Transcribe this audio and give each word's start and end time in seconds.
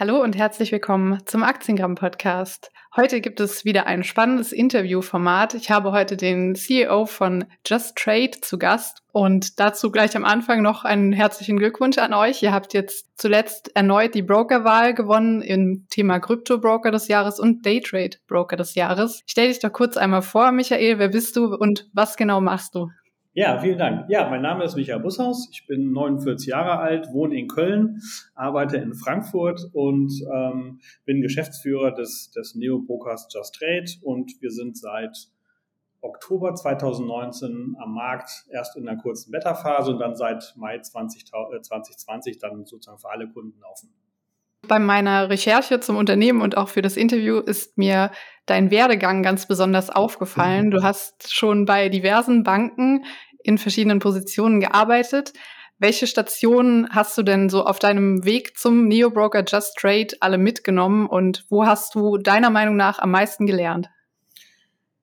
Hallo 0.00 0.22
und 0.22 0.36
herzlich 0.36 0.70
willkommen 0.70 1.18
zum 1.26 1.42
Aktiengramm 1.42 1.96
Podcast. 1.96 2.70
Heute 2.94 3.20
gibt 3.20 3.40
es 3.40 3.64
wieder 3.64 3.88
ein 3.88 4.04
spannendes 4.04 4.52
Interviewformat. 4.52 5.54
Ich 5.54 5.72
habe 5.72 5.90
heute 5.90 6.16
den 6.16 6.54
CEO 6.54 7.04
von 7.06 7.46
Just 7.66 7.96
Trade 7.96 8.30
zu 8.40 8.58
Gast 8.58 9.02
und 9.10 9.58
dazu 9.58 9.90
gleich 9.90 10.16
am 10.16 10.24
Anfang 10.24 10.62
noch 10.62 10.84
einen 10.84 11.12
herzlichen 11.12 11.56
Glückwunsch 11.56 11.98
an 11.98 12.14
euch. 12.14 12.44
Ihr 12.44 12.52
habt 12.52 12.74
jetzt 12.74 13.08
zuletzt 13.16 13.74
erneut 13.74 14.14
die 14.14 14.22
Brokerwahl 14.22 14.94
gewonnen 14.94 15.42
im 15.42 15.88
Thema 15.90 16.20
Krypto-Broker 16.20 16.92
des 16.92 17.08
Jahres 17.08 17.40
und 17.40 17.66
Daytrade 17.66 18.18
Broker 18.28 18.54
des 18.54 18.76
Jahres. 18.76 19.22
Stell 19.26 19.48
dich 19.48 19.58
doch 19.58 19.72
kurz 19.72 19.96
einmal 19.96 20.22
vor, 20.22 20.52
Michael. 20.52 21.00
Wer 21.00 21.08
bist 21.08 21.34
du 21.34 21.56
und 21.56 21.88
was 21.92 22.16
genau 22.16 22.40
machst 22.40 22.76
du? 22.76 22.88
Ja, 23.38 23.56
vielen 23.60 23.78
Dank. 23.78 24.10
Ja, 24.10 24.28
mein 24.28 24.42
Name 24.42 24.64
ist 24.64 24.74
Michael 24.74 24.98
Bushaus. 24.98 25.48
Ich 25.52 25.64
bin 25.68 25.92
49 25.92 26.48
Jahre 26.48 26.80
alt, 26.80 27.12
wohne 27.12 27.38
in 27.38 27.46
Köln, 27.46 28.02
arbeite 28.34 28.78
in 28.78 28.94
Frankfurt 28.94 29.60
und 29.74 30.10
ähm, 30.34 30.80
bin 31.04 31.20
Geschäftsführer 31.20 31.92
des, 31.92 32.32
des 32.32 32.56
Neo-Brokers 32.56 33.28
Just 33.32 33.54
Trade 33.54 33.86
und 34.02 34.32
wir 34.40 34.50
sind 34.50 34.76
seit 34.76 35.28
Oktober 36.00 36.52
2019 36.52 37.76
am 37.78 37.94
Markt, 37.94 38.28
erst 38.50 38.76
in 38.76 38.88
einer 38.88 39.00
kurzen 39.00 39.30
Beta-Phase 39.30 39.92
und 39.92 40.00
dann 40.00 40.16
seit 40.16 40.54
Mai 40.56 40.80
20, 40.80 41.26
äh, 41.54 41.60
2020 41.60 42.38
dann 42.38 42.66
sozusagen 42.66 42.98
für 42.98 43.10
alle 43.10 43.28
Kunden 43.28 43.62
offen. 43.62 43.90
Bei 44.66 44.80
meiner 44.80 45.30
Recherche 45.30 45.78
zum 45.78 45.96
Unternehmen 45.96 46.42
und 46.42 46.56
auch 46.56 46.68
für 46.68 46.82
das 46.82 46.96
Interview 46.96 47.38
ist 47.38 47.78
mir 47.78 48.10
dein 48.46 48.70
Werdegang 48.70 49.22
ganz 49.22 49.46
besonders 49.46 49.90
aufgefallen. 49.90 50.70
Du 50.78 50.82
hast 50.82 51.32
schon 51.32 51.64
bei 51.64 51.88
diversen 51.88 52.42
Banken 52.42 53.04
in 53.48 53.58
verschiedenen 53.58 53.98
Positionen 53.98 54.60
gearbeitet. 54.60 55.32
Welche 55.78 56.06
Stationen 56.06 56.88
hast 56.90 57.16
du 57.16 57.22
denn 57.22 57.48
so 57.48 57.64
auf 57.64 57.78
deinem 57.78 58.24
Weg 58.24 58.58
zum 58.58 58.88
Neo-Broker 58.88 59.42
Just 59.46 59.76
Trade 59.78 60.08
alle 60.20 60.36
mitgenommen 60.36 61.06
und 61.06 61.46
wo 61.48 61.64
hast 61.64 61.94
du 61.94 62.18
deiner 62.18 62.50
Meinung 62.50 62.76
nach 62.76 62.98
am 62.98 63.10
meisten 63.10 63.46
gelernt? 63.46 63.88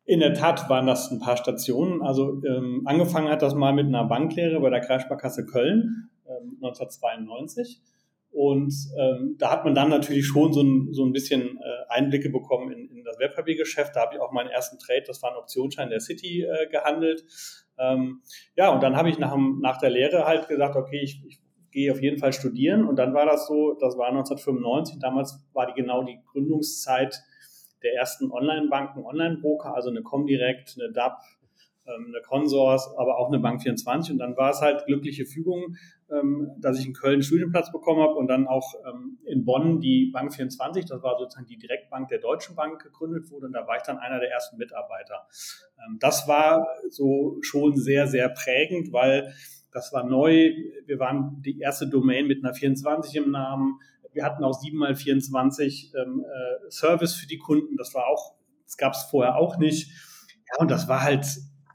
In 0.03 0.19
der 0.19 0.35
Tat 0.35 0.69
waren 0.69 0.85
das 0.85 1.09
ein 1.09 1.19
paar 1.19 1.37
Stationen. 1.37 2.03
Also 2.03 2.39
ähm, 2.45 2.83
angefangen 2.85 3.29
hat 3.29 3.41
das 3.41 3.55
mal 3.55 3.73
mit 3.73 3.87
einer 3.87 4.03
Banklehre 4.03 4.59
bei 4.59 4.69
der 4.69 4.81
Kreissparkasse 4.81 5.47
Köln 5.47 6.09
ähm, 6.27 6.59
1992. 6.61 7.81
Und 8.35 8.73
ähm, 8.99 9.37
da 9.39 9.49
hat 9.49 9.63
man 9.63 9.73
dann 9.73 9.87
natürlich 9.87 10.25
schon 10.27 10.51
so 10.51 10.61
ein, 10.61 10.89
so 10.91 11.05
ein 11.05 11.13
bisschen 11.13 11.57
äh, 11.57 11.87
Einblicke 11.87 12.29
bekommen 12.29 12.69
in, 12.69 12.89
in 12.89 13.03
das 13.05 13.17
Wertpapiergeschäft. 13.17 13.95
Da 13.95 14.01
habe 14.01 14.15
ich 14.15 14.21
auch 14.21 14.33
meinen 14.33 14.49
ersten 14.49 14.77
Trade, 14.77 15.03
das 15.07 15.23
war 15.23 15.31
ein 15.31 15.37
Optionsschein 15.37 15.89
der 15.89 16.01
City, 16.01 16.41
äh, 16.41 16.67
gehandelt. 16.67 17.23
Ähm, 17.79 18.21
ja, 18.57 18.73
und 18.73 18.83
dann 18.83 18.97
habe 18.97 19.09
ich 19.09 19.19
nach, 19.19 19.37
nach 19.61 19.77
der 19.77 19.89
Lehre 19.89 20.25
halt 20.25 20.49
gesagt, 20.49 20.75
okay, 20.75 20.99
ich, 21.01 21.23
ich 21.25 21.39
gehe 21.71 21.89
auf 21.93 22.01
jeden 22.01 22.17
Fall 22.17 22.33
studieren. 22.33 22.85
Und 22.85 22.97
dann 22.97 23.13
war 23.13 23.25
das 23.25 23.47
so, 23.47 23.77
das 23.79 23.97
war 23.97 24.09
1995, 24.09 24.99
damals 24.99 25.47
war 25.53 25.67
die 25.67 25.81
genau 25.81 26.03
die 26.03 26.19
Gründungszeit 26.29 27.23
der 27.83 27.93
ersten 27.93 28.33
Online-Banken, 28.33 29.05
Online-Broker, 29.05 29.73
also 29.73 29.91
eine 29.91 30.01
Comdirect, 30.01 30.75
eine 30.77 30.91
DAP, 30.91 31.21
eine 31.87 32.21
Consors, 32.21 32.93
aber 32.97 33.17
auch 33.17 33.27
eine 33.27 33.39
Bank 33.39 33.61
24. 33.61 34.13
Und 34.13 34.19
dann 34.19 34.35
war 34.37 34.51
es 34.51 34.61
halt 34.61 34.85
glückliche 34.85 35.25
Fügung, 35.25 35.75
ähm, 36.11 36.51
dass 36.59 36.79
ich 36.79 36.85
in 36.85 36.93
Köln 36.93 37.21
Studienplatz 37.21 37.71
bekommen 37.71 38.01
habe 38.01 38.15
und 38.15 38.27
dann 38.27 38.47
auch 38.47 38.73
ähm, 38.87 39.17
in 39.25 39.45
Bonn 39.45 39.79
die 39.79 40.11
Bank 40.11 40.33
24, 40.33 40.85
das 40.85 41.01
war 41.01 41.17
sozusagen 41.17 41.47
die 41.47 41.57
Direktbank 41.57 42.09
der 42.09 42.19
Deutschen 42.19 42.55
Bank 42.55 42.81
gegründet 42.81 43.29
wurde 43.31 43.47
und 43.47 43.53
da 43.53 43.67
war 43.67 43.77
ich 43.77 43.83
dann 43.83 43.97
einer 43.97 44.19
der 44.19 44.31
ersten 44.31 44.57
Mitarbeiter. 44.57 45.27
Das 45.99 46.27
war 46.27 46.67
so 46.89 47.37
schon 47.41 47.75
sehr, 47.75 48.07
sehr 48.07 48.29
prägend, 48.29 48.91
weil 48.91 49.33
das 49.75 49.91
war 49.91 50.03
neu. 50.03 50.53
Wir 50.85 50.99
waren 50.99 51.41
die 51.41 51.59
erste 51.59 51.87
Domain 51.87 52.27
mit 52.27 52.43
einer 52.43 52.53
24 52.53 53.15
im 53.17 53.31
Namen. 53.31 53.79
Wir 54.13 54.23
hatten 54.23 54.43
auch 54.43 54.57
7x24 54.61 55.93
ähm, 56.01 56.23
äh, 56.23 56.71
Service 56.71 57.13
für 57.13 57.27
die 57.27 57.37
Kunden. 57.37 57.75
Das 57.75 57.93
war 57.93 58.07
auch, 58.07 58.35
das 58.63 58.77
gab 58.77 58.93
es 58.93 59.03
vorher 59.03 59.35
auch 59.35 59.57
nicht. 59.57 59.91
Ja, 60.49 60.61
und 60.61 60.71
das 60.71 60.87
war 60.87 61.03
halt 61.03 61.25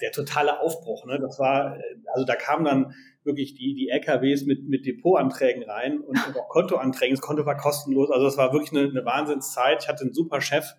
der 0.00 0.12
totale 0.12 0.60
Aufbruch. 0.60 1.06
Ne? 1.06 1.18
Das 1.20 1.38
war, 1.38 1.76
äh, 1.76 1.82
also 2.12 2.24
da 2.24 2.36
kamen 2.36 2.64
dann 2.64 2.94
wirklich 3.24 3.54
die, 3.54 3.74
die 3.74 3.88
LKWs 3.88 4.46
mit, 4.46 4.68
mit 4.68 4.86
Depotanträgen 4.86 5.62
rein 5.62 6.00
und, 6.00 6.16
und 6.26 6.36
auch 6.36 6.48
Kontoanträgen. 6.48 7.16
Das 7.16 7.20
Konto 7.20 7.44
war 7.46 7.56
kostenlos. 7.56 8.10
Also 8.10 8.24
das 8.24 8.36
war 8.36 8.52
wirklich 8.52 8.72
eine, 8.72 8.88
eine 8.88 9.04
Wahnsinnszeit. 9.04 9.82
Ich 9.82 9.88
hatte 9.88 10.02
einen 10.02 10.14
super 10.14 10.40
Chef, 10.40 10.74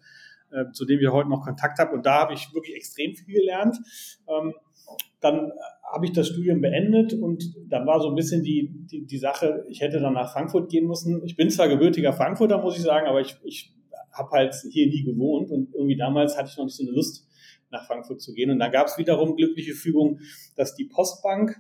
äh, 0.52 0.72
zu 0.74 0.86
dem 0.86 1.00
wir 1.00 1.12
heute 1.12 1.30
noch 1.30 1.44
Kontakt 1.44 1.80
haben. 1.80 1.94
Und 1.94 2.06
da 2.06 2.22
habe 2.22 2.34
ich 2.34 2.54
wirklich 2.54 2.76
extrem 2.76 3.16
viel 3.16 3.34
gelernt. 3.34 3.78
Ähm, 4.28 4.54
dann 5.22 5.52
habe 5.92 6.06
ich 6.06 6.14
das 6.14 6.28
Studium 6.28 6.62
beendet 6.62 7.14
und 7.14 7.54
dann 7.70 7.86
war 7.86 8.02
so 8.02 8.10
ein 8.10 8.16
bisschen 8.16 8.44
die, 8.44 8.70
die, 8.92 9.06
die 9.06 9.18
Sache, 9.18 9.66
ich 9.70 9.82
hätte 9.82 10.00
dann 10.00 10.14
nach 10.14 10.32
Frankfurt 10.34 10.70
gehen 10.70 10.88
müssen. 10.88 11.22
Ich 11.26 11.36
bin 11.36 11.50
zwar 11.50 11.68
gebürtiger 11.68 12.14
Frankfurter, 12.14 12.60
muss 12.60 12.78
ich 12.78 12.84
sagen, 12.84 13.08
aber 13.08 13.22
ich, 13.22 13.38
ich 13.44 13.74
habe 14.12 14.32
halt 14.32 14.56
hier 14.72 14.88
nie 14.88 15.04
gewohnt 15.04 15.52
und 15.52 15.74
irgendwie 15.74 15.98
damals 15.98 16.38
hatte 16.38 16.50
ich 16.50 16.58
noch 16.58 16.66
nicht 16.66 16.76
so 16.76 16.84
eine 16.84 16.94
Lust, 16.94 17.28
nach 17.70 17.86
Frankfurt 17.88 18.22
zu 18.22 18.34
gehen. 18.34 18.52
Und 18.52 18.60
da 18.60 18.70
gab 18.70 18.88
es 18.88 18.98
wiederum 18.98 19.36
glückliche 19.36 19.74
Fügung, 19.74 20.20
dass 20.56 20.76
die 20.76 20.86
Postbank 20.86 21.60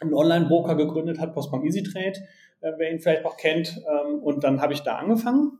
einen 0.00 0.14
Online-Broker 0.14 0.74
gegründet 0.74 1.18
hat, 1.18 1.34
Postbank 1.34 1.64
EasyTrade, 1.64 2.20
äh, 2.60 2.72
wer 2.76 2.90
ihn 2.90 3.00
vielleicht 3.00 3.24
noch 3.24 3.36
kennt. 3.36 3.76
Ähm, 3.78 4.18
und 4.20 4.44
dann 4.44 4.60
habe 4.60 4.72
ich 4.72 4.80
da 4.80 4.96
angefangen. 4.96 5.58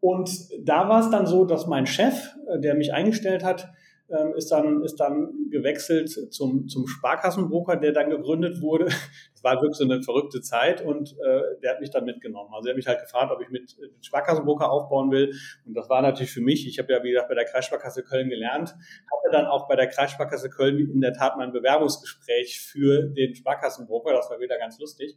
Und 0.00 0.30
da 0.60 0.88
war 0.88 1.00
es 1.00 1.10
dann 1.10 1.26
so, 1.26 1.44
dass 1.44 1.66
mein 1.66 1.86
Chef, 1.86 2.34
äh, 2.48 2.60
der 2.60 2.74
mich 2.74 2.92
eingestellt 2.92 3.42
hat, 3.42 3.68
ähm, 4.08 4.34
ist 4.36 4.50
dann, 4.50 4.82
ist 4.82 4.96
dann 4.96 5.50
gewechselt 5.50 6.08
zum, 6.32 6.68
zum 6.68 6.86
Sparkassenbroker, 6.86 7.76
der 7.76 7.92
dann 7.92 8.10
gegründet 8.10 8.60
wurde. 8.60 8.86
Das 9.36 9.44
war 9.44 9.60
wirklich 9.60 9.76
so 9.76 9.84
eine 9.84 10.02
verrückte 10.02 10.40
Zeit 10.40 10.80
und 10.80 11.12
äh, 11.12 11.60
der 11.62 11.72
hat 11.72 11.80
mich 11.80 11.90
dann 11.90 12.06
mitgenommen. 12.06 12.50
Also 12.54 12.68
er 12.68 12.70
hat 12.72 12.76
mich 12.76 12.86
halt 12.86 13.00
gefragt, 13.00 13.30
ob 13.30 13.40
ich 13.42 13.50
mit 13.50 13.76
äh, 13.78 13.88
Sparkassenbroker 14.00 14.68
aufbauen 14.70 15.10
will. 15.10 15.30
Und 15.66 15.74
das 15.74 15.90
war 15.90 16.00
natürlich 16.00 16.32
für 16.32 16.40
mich, 16.40 16.66
ich 16.66 16.78
habe 16.78 16.90
ja, 16.92 17.04
wie 17.04 17.10
gesagt, 17.10 17.28
bei 17.28 17.34
der 17.34 17.44
Kreissparkasse 17.44 18.02
Köln 18.02 18.30
gelernt, 18.30 18.70
hatte 18.70 19.32
dann 19.32 19.44
auch 19.44 19.68
bei 19.68 19.76
der 19.76 19.88
Kreissparkasse 19.88 20.48
Köln 20.48 20.78
in 20.78 21.02
der 21.02 21.12
Tat 21.12 21.36
mein 21.36 21.52
Bewerbungsgespräch 21.52 22.60
für 22.60 23.02
den 23.02 23.34
Sparkassenbroker. 23.34 24.12
Das 24.14 24.30
war 24.30 24.40
wieder 24.40 24.58
ganz 24.58 24.80
lustig. 24.80 25.16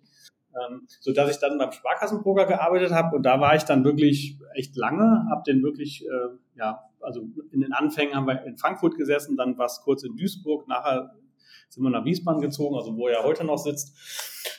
Ähm, 0.56 0.88
so 1.00 1.14
dass 1.14 1.30
ich 1.30 1.38
dann 1.38 1.58
beim 1.58 1.72
Sparkassenbroker 1.72 2.46
gearbeitet 2.46 2.92
habe. 2.92 3.18
Und 3.18 3.24
da 3.24 3.40
war 3.40 3.56
ich 3.56 3.64
dann 3.64 3.84
wirklich 3.84 4.38
echt 4.56 4.76
lange, 4.76 5.28
habe 5.30 5.44
den 5.46 5.62
wirklich, 5.62 6.06
äh, 6.06 6.58
ja, 6.58 6.84
also 7.02 7.22
in 7.52 7.62
den 7.62 7.72
Anfängen 7.72 8.16
haben 8.16 8.28
wir 8.28 8.44
in 8.44 8.58
Frankfurt 8.58 8.96
gesessen, 8.96 9.38
dann 9.38 9.58
war 9.58 9.68
es 9.68 9.82
kurz 9.84 10.04
in 10.04 10.16
Duisburg, 10.18 10.68
nachher 10.68 11.14
sind 11.70 11.84
wir 11.84 11.92
nach 11.92 12.04
Wiesbaden 12.04 12.42
gezogen, 12.42 12.76
also 12.76 12.98
wo 12.98 13.08
er 13.08 13.24
heute 13.24 13.44
noch 13.44 13.58
sitzt. 13.58 13.96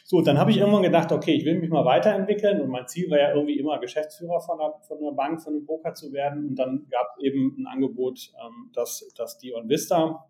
So, 0.05 0.23
dann 0.23 0.39
habe 0.39 0.51
ich 0.51 0.59
irgendwann 0.59 0.83
gedacht, 0.83 1.13
okay, 1.13 1.35
ich 1.35 1.45
will 1.45 1.59
mich 1.59 1.71
mal 1.71 1.85
weiterentwickeln. 1.85 2.61
Und 2.61 2.71
mein 2.71 2.87
Ziel 2.87 3.11
war 3.11 3.19
ja 3.19 3.33
irgendwie 3.33 3.59
immer 3.59 3.79
Geschäftsführer 3.79 4.41
von 4.41 4.61
einer, 4.61 4.75
von 4.83 4.99
einer 4.99 5.13
Bank, 5.13 5.43
von 5.43 5.55
einem 5.55 5.67
Broker 5.67 5.95
zu 5.95 6.13
werden. 6.13 6.49
Und 6.49 6.57
dann 6.57 6.87
gab 6.91 7.17
es 7.17 7.25
eben 7.25 7.57
ein 7.59 7.67
Angebot, 7.67 8.33
ähm, 8.45 8.71
dass, 8.73 9.13
dass 9.17 9.39
die 9.39 9.55
OnVista 9.55 10.27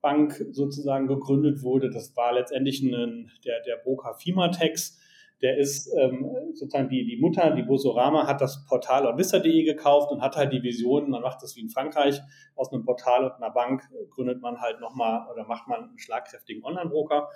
Bank 0.00 0.44
sozusagen 0.50 1.06
gegründet 1.06 1.62
wurde. 1.62 1.88
Das 1.88 2.14
war 2.16 2.34
letztendlich 2.34 2.82
ein, 2.82 3.30
der, 3.44 3.62
der 3.62 3.76
Broker 3.76 4.14
Fimatex 4.14 4.98
der 5.42 5.58
ist 5.58 5.92
ähm, 5.98 6.30
sozusagen 6.54 6.88
die, 6.88 7.04
die 7.04 7.16
Mutter, 7.20 7.54
die 7.54 7.64
Bosorama, 7.64 8.26
hat 8.26 8.40
das 8.40 8.64
Portal 8.66 9.06
onvista.de 9.06 9.64
gekauft 9.64 10.12
und 10.12 10.22
hat 10.22 10.36
halt 10.36 10.52
die 10.52 10.62
Vision, 10.62 11.10
man 11.10 11.22
macht 11.22 11.42
das 11.42 11.56
wie 11.56 11.60
in 11.60 11.68
Frankreich, 11.68 12.20
aus 12.54 12.72
einem 12.72 12.84
Portal 12.84 13.24
und 13.24 13.32
einer 13.32 13.50
Bank 13.50 13.82
gründet 14.10 14.40
man 14.40 14.60
halt 14.60 14.80
nochmal 14.80 15.26
oder 15.32 15.44
macht 15.46 15.66
man 15.66 15.88
einen 15.88 15.98
schlagkräftigen 15.98 16.64
Online-Broker. 16.64 17.28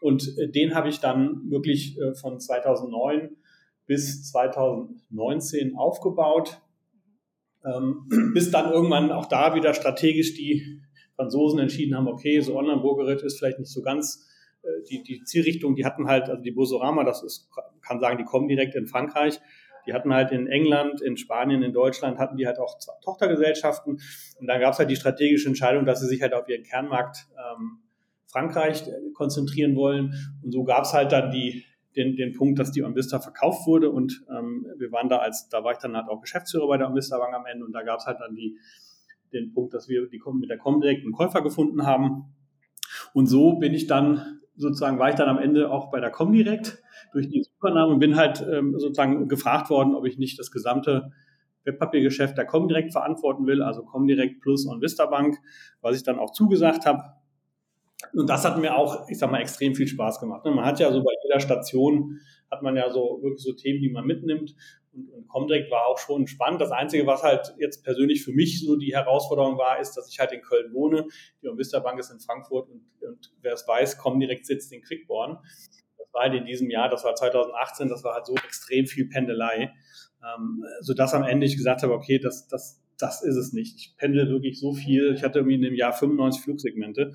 Und 0.00 0.36
äh, 0.38 0.48
den 0.48 0.74
habe 0.74 0.88
ich 0.88 1.00
dann 1.00 1.50
wirklich 1.50 1.98
äh, 1.98 2.14
von 2.14 2.38
2009 2.38 3.36
bis 3.86 4.30
2019 4.30 5.76
aufgebaut, 5.76 6.60
ähm, 7.64 8.08
bis 8.34 8.50
dann 8.52 8.70
irgendwann 8.70 9.10
auch 9.10 9.26
da 9.26 9.54
wieder 9.54 9.74
strategisch 9.74 10.34
die 10.34 10.80
Franzosen 11.16 11.58
entschieden 11.58 11.96
haben, 11.96 12.08
okay, 12.08 12.40
so 12.40 12.56
Online-Brokerage 12.56 13.26
ist 13.26 13.38
vielleicht 13.38 13.58
nicht 13.58 13.70
so 13.70 13.82
ganz 13.82 14.28
die, 14.88 15.02
die 15.02 15.22
Zielrichtung, 15.24 15.74
die 15.74 15.84
hatten 15.84 16.06
halt, 16.06 16.28
also 16.28 16.42
die 16.42 16.52
Bosorama, 16.52 17.04
das 17.04 17.22
ist, 17.22 17.50
kann 17.80 18.00
sagen, 18.00 18.18
die 18.18 18.24
kommen 18.24 18.48
direkt 18.48 18.74
in 18.74 18.86
Frankreich. 18.86 19.40
Die 19.86 19.92
hatten 19.92 20.14
halt 20.14 20.30
in 20.30 20.46
England, 20.46 21.00
in 21.00 21.16
Spanien, 21.16 21.62
in 21.62 21.72
Deutschland 21.72 22.18
hatten 22.18 22.36
die 22.36 22.46
halt 22.46 22.58
auch 22.58 22.78
Tochtergesellschaften. 23.02 24.00
Und 24.38 24.46
dann 24.46 24.60
gab 24.60 24.72
es 24.72 24.78
halt 24.78 24.90
die 24.90 24.96
strategische 24.96 25.48
Entscheidung, 25.48 25.84
dass 25.84 26.00
sie 26.00 26.06
sich 26.06 26.22
halt 26.22 26.34
auf 26.34 26.48
ihren 26.48 26.62
Kernmarkt 26.62 27.26
ähm, 27.36 27.80
Frankreich 28.26 28.86
äh, 28.86 28.92
konzentrieren 29.14 29.74
wollen. 29.74 30.14
Und 30.42 30.52
so 30.52 30.62
gab 30.62 30.84
es 30.84 30.92
halt 30.92 31.10
dann 31.10 31.32
die, 31.32 31.64
den, 31.96 32.16
den 32.16 32.32
Punkt, 32.32 32.58
dass 32.60 32.70
die 32.70 32.84
OnVista 32.84 33.18
verkauft 33.18 33.66
wurde. 33.66 33.90
Und 33.90 34.24
ähm, 34.30 34.66
wir 34.78 34.92
waren 34.92 35.08
da 35.08 35.18
als, 35.18 35.48
da 35.48 35.64
war 35.64 35.72
ich 35.72 35.78
dann 35.78 35.96
halt 35.96 36.08
auch 36.08 36.20
Geschäftsführer 36.20 36.68
bei 36.68 36.78
der 36.78 36.88
OnVista 36.88 37.18
Bank 37.18 37.34
am 37.34 37.46
Ende. 37.46 37.64
Und 37.64 37.72
da 37.72 37.82
gab 37.82 37.98
es 37.98 38.06
halt 38.06 38.20
dann 38.20 38.36
die, 38.36 38.56
den 39.32 39.52
Punkt, 39.52 39.74
dass 39.74 39.88
wir 39.88 40.06
die, 40.06 40.20
mit 40.34 40.48
der 40.48 40.58
Comdirect 40.58 41.02
einen 41.02 41.12
Käufer 41.12 41.42
gefunden 41.42 41.84
haben. 41.84 42.34
Und 43.14 43.26
so 43.26 43.54
bin 43.54 43.74
ich 43.74 43.86
dann 43.86 44.41
sozusagen 44.56 44.98
war 44.98 45.08
ich 45.08 45.14
dann 45.14 45.28
am 45.28 45.38
Ende 45.38 45.70
auch 45.70 45.90
bei 45.90 46.00
der 46.00 46.10
Comdirect 46.10 46.82
durch 47.12 47.28
die 47.28 47.46
Übernahme 47.58 47.92
und 47.92 47.98
bin 47.98 48.16
halt 48.16 48.46
ähm, 48.50 48.78
sozusagen 48.78 49.28
gefragt 49.28 49.70
worden, 49.70 49.94
ob 49.94 50.06
ich 50.06 50.18
nicht 50.18 50.38
das 50.38 50.50
gesamte 50.50 51.10
Webpapiergeschäft 51.64 52.36
der 52.36 52.46
Comdirect 52.46 52.92
verantworten 52.92 53.46
will, 53.46 53.62
also 53.62 53.82
Comdirect 53.82 54.40
plus 54.40 54.66
und 54.66 54.82
Vista 54.82 55.06
Bank, 55.06 55.38
was 55.80 55.96
ich 55.96 56.02
dann 56.02 56.18
auch 56.18 56.32
zugesagt 56.32 56.86
habe. 56.86 57.02
Und 58.14 58.28
das 58.28 58.44
hat 58.44 58.58
mir 58.58 58.76
auch, 58.76 59.08
ich 59.08 59.18
sag 59.18 59.30
mal, 59.30 59.40
extrem 59.40 59.74
viel 59.74 59.86
Spaß 59.86 60.18
gemacht. 60.20 60.44
Man 60.44 60.64
hat 60.64 60.80
ja 60.80 60.90
so 60.90 61.02
bei 61.02 61.12
jeder 61.24 61.40
Station, 61.40 62.18
hat 62.50 62.62
man 62.62 62.76
ja 62.76 62.90
so 62.90 63.20
wirklich 63.22 63.42
so 63.42 63.52
Themen, 63.52 63.80
die 63.80 63.90
man 63.90 64.04
mitnimmt. 64.04 64.54
Und, 64.92 65.08
und 65.10 65.28
Comdirect 65.28 65.70
war 65.70 65.86
auch 65.86 65.98
schon 65.98 66.26
spannend. 66.26 66.60
Das 66.60 66.70
Einzige, 66.70 67.06
was 67.06 67.22
halt 67.22 67.54
jetzt 67.58 67.84
persönlich 67.84 68.24
für 68.24 68.32
mich 68.32 68.64
so 68.64 68.76
die 68.76 68.94
Herausforderung 68.94 69.58
war, 69.58 69.80
ist, 69.80 69.94
dass 69.94 70.08
ich 70.08 70.18
halt 70.18 70.32
in 70.32 70.42
Köln 70.42 70.72
wohne. 70.72 71.06
Die 71.42 71.48
Vista 71.56 71.80
Bank 71.80 71.98
ist 71.98 72.10
in 72.10 72.20
Frankfurt 72.20 72.68
und, 72.68 72.84
und 73.00 73.32
wer 73.40 73.54
es 73.54 73.66
weiß, 73.66 73.98
Comdirect 73.98 74.46
sitzt 74.46 74.72
in 74.72 74.82
Quickborn. 74.82 75.38
Das 75.98 76.12
war 76.12 76.22
halt 76.22 76.34
in 76.34 76.44
diesem 76.44 76.70
Jahr, 76.70 76.88
das 76.88 77.04
war 77.04 77.14
2018, 77.14 77.88
das 77.88 78.04
war 78.04 78.14
halt 78.14 78.26
so 78.26 78.34
extrem 78.34 78.86
viel 78.86 79.08
Pendelei, 79.08 79.72
ähm, 80.22 80.64
sodass 80.80 81.14
am 81.14 81.24
Ende 81.24 81.46
ich 81.46 81.56
gesagt 81.56 81.82
habe, 81.82 81.94
okay, 81.94 82.18
das, 82.18 82.48
das, 82.48 82.82
das 82.98 83.22
ist 83.22 83.36
es 83.36 83.52
nicht. 83.52 83.76
Ich 83.78 83.96
pendel 83.96 84.28
wirklich 84.28 84.60
so 84.60 84.74
viel. 84.74 85.14
Ich 85.14 85.22
hatte 85.22 85.38
irgendwie 85.38 85.56
in 85.56 85.62
dem 85.62 85.74
Jahr 85.74 85.92
95 85.92 86.42
Flugsegmente 86.42 87.12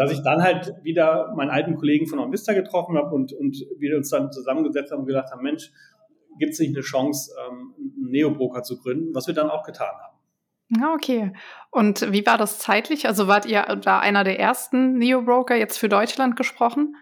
dass 0.00 0.12
ich 0.12 0.22
dann 0.22 0.42
halt 0.42 0.72
wieder 0.82 1.34
meinen 1.36 1.50
alten 1.50 1.74
Kollegen 1.74 2.06
von 2.06 2.20
Onvista 2.20 2.54
getroffen 2.54 2.96
habe 2.96 3.14
und, 3.14 3.34
und 3.34 3.66
wir 3.78 3.98
uns 3.98 4.08
dann 4.08 4.32
zusammengesetzt 4.32 4.92
haben 4.92 5.00
und 5.00 5.06
gedacht 5.06 5.30
haben, 5.30 5.42
Mensch, 5.42 5.70
gibt 6.38 6.52
es 6.52 6.58
nicht 6.58 6.74
eine 6.74 6.82
Chance, 6.82 7.32
ähm, 7.46 7.74
einen 7.78 8.10
Neobroker 8.10 8.62
zu 8.62 8.78
gründen, 8.78 9.14
was 9.14 9.26
wir 9.26 9.34
dann 9.34 9.50
auch 9.50 9.64
getan 9.64 9.94
haben. 10.02 10.16
Ja, 10.78 10.94
okay. 10.94 11.32
Und 11.70 12.12
wie 12.12 12.24
war 12.24 12.38
das 12.38 12.58
zeitlich? 12.58 13.06
Also 13.06 13.26
wart 13.26 13.46
ihr 13.46 13.62
da 13.82 13.98
einer 13.98 14.22
der 14.22 14.38
ersten 14.38 14.98
Neobroker 14.98 15.56
jetzt 15.56 15.78
für 15.78 15.88
Deutschland 15.88 16.36
gesprochen? 16.36 16.94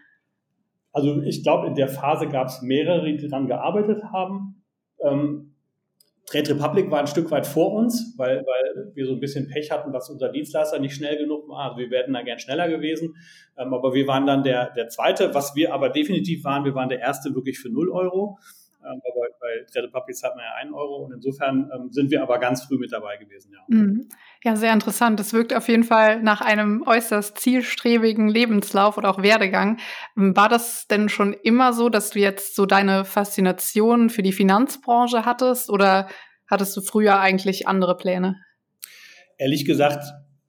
Also 0.92 1.20
ich 1.22 1.42
glaube, 1.42 1.66
in 1.66 1.74
der 1.74 1.88
Phase 1.88 2.28
gab 2.28 2.48
es 2.48 2.62
mehrere, 2.62 3.04
die 3.04 3.28
daran 3.28 3.46
gearbeitet 3.46 4.02
haben. 4.10 4.64
Ähm, 5.04 5.54
Trade 6.30 6.50
Republic 6.50 6.90
war 6.90 7.00
ein 7.00 7.06
Stück 7.06 7.30
weit 7.30 7.46
vor 7.46 7.72
uns, 7.72 8.14
weil, 8.18 8.38
weil 8.38 8.92
wir 8.94 9.06
so 9.06 9.12
ein 9.12 9.20
bisschen 9.20 9.48
Pech 9.48 9.70
hatten, 9.70 9.92
dass 9.92 10.10
unser 10.10 10.30
Dienstleister 10.30 10.78
nicht 10.78 10.94
schnell 10.94 11.16
genug 11.16 11.48
war. 11.48 11.70
Also 11.70 11.78
wir 11.78 11.90
wären 11.90 12.12
da 12.12 12.22
gern 12.22 12.38
schneller 12.38 12.68
gewesen. 12.68 13.16
Ähm, 13.56 13.72
aber 13.72 13.94
wir 13.94 14.06
waren 14.06 14.26
dann 14.26 14.42
der, 14.42 14.70
der 14.70 14.88
zweite. 14.88 15.34
Was 15.34 15.54
wir 15.54 15.72
aber 15.72 15.90
definitiv 15.90 16.44
waren, 16.44 16.64
wir 16.64 16.74
waren 16.74 16.88
der 16.88 17.00
erste 17.00 17.34
wirklich 17.34 17.58
für 17.58 17.70
0 17.70 17.90
Euro. 17.90 18.38
Ähm, 18.84 19.00
bei, 19.02 19.10
bei 19.40 19.66
Trade 19.72 19.88
Public 19.88 20.16
zahlt 20.16 20.36
man 20.36 20.44
ja 20.44 20.52
1 20.62 20.72
Euro 20.72 21.04
und 21.04 21.12
insofern 21.12 21.70
ähm, 21.74 21.90
sind 21.90 22.10
wir 22.10 22.22
aber 22.22 22.38
ganz 22.38 22.64
früh 22.64 22.78
mit 22.78 22.92
dabei 22.92 23.16
gewesen, 23.16 23.52
ja. 23.52 23.60
Mhm. 23.68 24.08
Ja, 24.44 24.54
sehr 24.54 24.72
interessant. 24.72 25.18
Das 25.18 25.32
wirkt 25.32 25.54
auf 25.54 25.68
jeden 25.68 25.82
Fall 25.82 26.22
nach 26.22 26.40
einem 26.40 26.84
äußerst 26.86 27.38
zielstrebigen 27.38 28.28
Lebenslauf 28.28 28.96
oder 28.96 29.10
auch 29.10 29.22
Werdegang. 29.22 29.78
Ähm, 30.16 30.36
war 30.36 30.48
das 30.48 30.86
denn 30.86 31.08
schon 31.08 31.32
immer 31.32 31.72
so, 31.72 31.88
dass 31.88 32.10
du 32.10 32.20
jetzt 32.20 32.54
so 32.54 32.66
deine 32.66 33.04
Faszination 33.04 34.10
für 34.10 34.22
die 34.22 34.32
Finanzbranche 34.32 35.24
hattest 35.24 35.70
oder 35.70 36.08
hattest 36.48 36.76
du 36.76 36.80
früher 36.80 37.20
eigentlich 37.20 37.66
andere 37.66 37.96
Pläne? 37.96 38.36
Ehrlich 39.38 39.64
gesagt, 39.64 40.04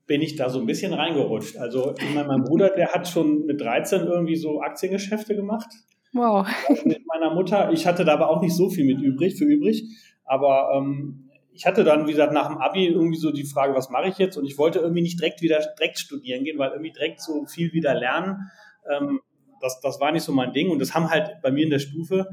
bin 0.10 0.22
ich 0.22 0.36
da 0.36 0.50
so 0.50 0.60
ein 0.60 0.66
bisschen 0.66 0.94
reingerutscht. 0.94 1.58
Also 1.58 1.94
ich 1.98 2.14
meine, 2.16 2.28
mein 2.28 2.44
Bruder, 2.44 2.72
der 2.72 2.94
hat 2.94 3.08
schon 3.08 3.46
mit 3.46 3.62
13 3.62 4.08
irgendwie 4.08 4.36
so 4.36 4.60
Aktiengeschäfte 4.62 5.36
gemacht. 5.36 5.70
Wow. 6.14 6.48
Mit 6.86 7.06
meiner 7.06 7.34
Mutter. 7.34 7.72
Ich 7.72 7.86
hatte 7.86 8.06
da 8.06 8.14
aber 8.14 8.30
auch 8.30 8.42
nicht 8.42 8.56
so 8.56 8.70
viel 8.70 8.86
mit 8.86 9.02
übrig, 9.02 9.38
für 9.38 9.46
übrig. 9.46 9.84
Aber 10.26 10.72
ähm, 10.76 11.30
ich 11.52 11.66
hatte 11.66 11.84
dann, 11.84 12.08
wie 12.08 12.12
gesagt, 12.12 12.34
nach 12.34 12.48
dem 12.48 12.58
Abi 12.58 12.88
irgendwie 12.88 13.18
so 13.18 13.32
die 13.32 13.44
Frage, 13.44 13.76
was 13.76 13.90
mache 13.90 14.08
ich 14.08 14.18
jetzt? 14.18 14.38
Und 14.38 14.46
ich 14.46 14.58
wollte 14.58 14.80
irgendwie 14.80 15.02
nicht 15.02 15.20
direkt 15.20 15.42
wieder 15.42 15.60
direkt 15.78 16.00
studieren 16.00 16.44
gehen, 16.44 16.58
weil 16.58 16.72
irgendwie 16.72 16.92
direkt 16.92 17.22
so 17.22 17.46
viel 17.46 17.74
wieder 17.74 17.94
lernen, 17.94 18.50
ähm, 18.90 19.22
das, 19.62 19.80
das 19.82 20.00
war 20.00 20.12
nicht 20.12 20.24
so 20.24 20.32
mein 20.32 20.54
Ding. 20.54 20.70
Und 20.70 20.80
das 20.80 20.94
haben 20.96 21.10
halt 21.10 21.42
bei 21.42 21.52
mir 21.52 21.64
in 21.64 21.70
der 21.70 21.80
Stufe 21.80 22.28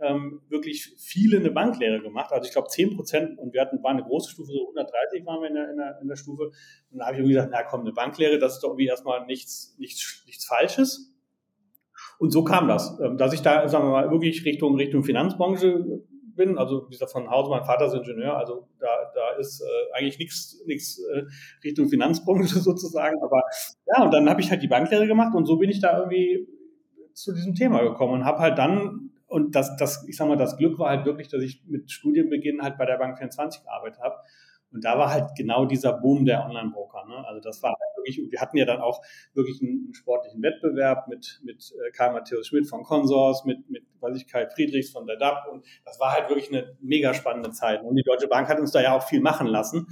ähm, 0.00 0.42
wirklich 0.48 0.92
viele 0.98 1.38
eine 1.38 1.50
Banklehre 1.50 2.00
gemacht. 2.00 2.32
Also 2.32 2.46
ich 2.46 2.52
glaube 2.52 2.68
10 2.68 2.96
Prozent 2.96 3.38
und 3.38 3.52
wir 3.52 3.60
hatten, 3.60 3.82
waren 3.82 3.96
eine 3.96 4.06
große 4.06 4.30
Stufe, 4.30 4.52
so 4.52 4.68
130 4.68 5.24
waren 5.24 5.40
wir 5.40 5.48
in 5.48 5.54
der, 5.54 5.70
in 5.70 5.76
der, 5.76 5.98
in 6.02 6.08
der 6.08 6.16
Stufe. 6.16 6.50
Und 6.90 6.98
da 6.98 7.06
habe 7.06 7.14
ich 7.14 7.20
irgendwie 7.20 7.34
gesagt, 7.34 7.52
na 7.52 7.62
komm, 7.62 7.82
eine 7.82 7.92
Banklehre, 7.92 8.38
das 8.38 8.54
ist 8.54 8.60
doch 8.60 8.70
irgendwie 8.70 8.86
erstmal 8.86 9.24
nichts, 9.26 9.76
nichts, 9.78 10.24
nichts 10.26 10.44
Falsches. 10.46 11.13
Und 12.18 12.30
so 12.30 12.44
kam 12.44 12.68
das, 12.68 12.98
ähm, 13.00 13.16
dass 13.16 13.32
ich 13.32 13.42
da, 13.42 13.68
sagen 13.68 13.86
wir 13.86 13.90
mal, 13.90 14.10
wirklich 14.10 14.44
Richtung, 14.44 14.76
Richtung 14.76 15.04
Finanzbranche 15.04 15.84
bin. 16.34 16.58
Also, 16.58 16.86
wie 16.86 16.92
gesagt, 16.92 17.12
von 17.12 17.30
Hause, 17.30 17.50
mein 17.50 17.64
Vater 17.64 17.86
ist 17.86 17.94
Ingenieur, 17.94 18.36
also 18.36 18.68
da, 18.78 18.88
da 19.14 19.38
ist 19.38 19.60
äh, 19.60 19.96
eigentlich 19.96 20.18
nichts 20.18 20.62
nichts 20.66 20.98
äh, 20.98 21.22
Richtung 21.64 21.88
Finanzbranche 21.88 22.58
sozusagen. 22.60 23.22
Aber 23.22 23.42
ja, 23.86 24.04
und 24.04 24.12
dann 24.12 24.28
habe 24.28 24.40
ich 24.40 24.50
halt 24.50 24.62
die 24.62 24.68
Banklehre 24.68 25.06
gemacht 25.06 25.34
und 25.34 25.46
so 25.46 25.56
bin 25.56 25.70
ich 25.70 25.80
da 25.80 25.98
irgendwie 25.98 26.46
zu 27.12 27.32
diesem 27.32 27.54
Thema 27.54 27.82
gekommen 27.82 28.14
und 28.14 28.24
habe 28.24 28.38
halt 28.38 28.58
dann 28.58 29.10
und 29.26 29.56
das, 29.56 29.76
das, 29.76 30.06
ich 30.08 30.16
sag 30.16 30.28
mal, 30.28 30.36
das 30.36 30.56
Glück 30.56 30.78
war 30.78 30.90
halt 30.90 31.06
wirklich, 31.06 31.28
dass 31.28 31.42
ich 31.42 31.62
mit 31.66 31.90
Studienbeginn 31.90 32.62
halt 32.62 32.78
bei 32.78 32.86
der 32.86 32.98
Bank 32.98 33.18
24 33.18 33.62
gearbeitet 33.64 34.00
habe 34.00 34.16
und 34.74 34.84
da 34.84 34.98
war 34.98 35.12
halt 35.12 35.36
genau 35.36 35.64
dieser 35.66 35.92
Boom 35.92 36.24
der 36.24 36.44
Online-Broker. 36.44 37.06
Ne? 37.06 37.24
Also 37.26 37.40
das 37.40 37.62
war 37.62 37.70
halt 37.70 37.96
wirklich, 37.96 38.20
wir 38.28 38.40
hatten 38.40 38.56
ja 38.56 38.64
dann 38.64 38.80
auch 38.80 39.00
wirklich 39.32 39.62
einen, 39.62 39.84
einen 39.84 39.94
sportlichen 39.94 40.42
Wettbewerb 40.42 41.06
mit, 41.06 41.40
mit 41.44 41.72
äh, 41.72 41.92
Karl 41.92 42.12
Matthäus 42.12 42.48
Schmidt 42.48 42.68
von 42.68 42.82
Consors, 42.82 43.44
mit, 43.44 43.70
mit, 43.70 43.84
weiß 44.00 44.16
ich, 44.16 44.26
Kai 44.26 44.48
Friedrichs 44.48 44.90
von 44.90 45.06
der 45.06 45.16
DAP 45.16 45.46
und 45.52 45.64
das 45.84 46.00
war 46.00 46.12
halt 46.12 46.28
wirklich 46.28 46.48
eine 46.48 46.76
mega 46.80 47.14
spannende 47.14 47.52
Zeit. 47.52 47.84
Und 47.84 47.94
die 47.94 48.02
Deutsche 48.02 48.26
Bank 48.26 48.48
hat 48.48 48.58
uns 48.58 48.72
da 48.72 48.82
ja 48.82 48.96
auch 48.96 49.04
viel 49.04 49.20
machen 49.20 49.46
lassen. 49.46 49.86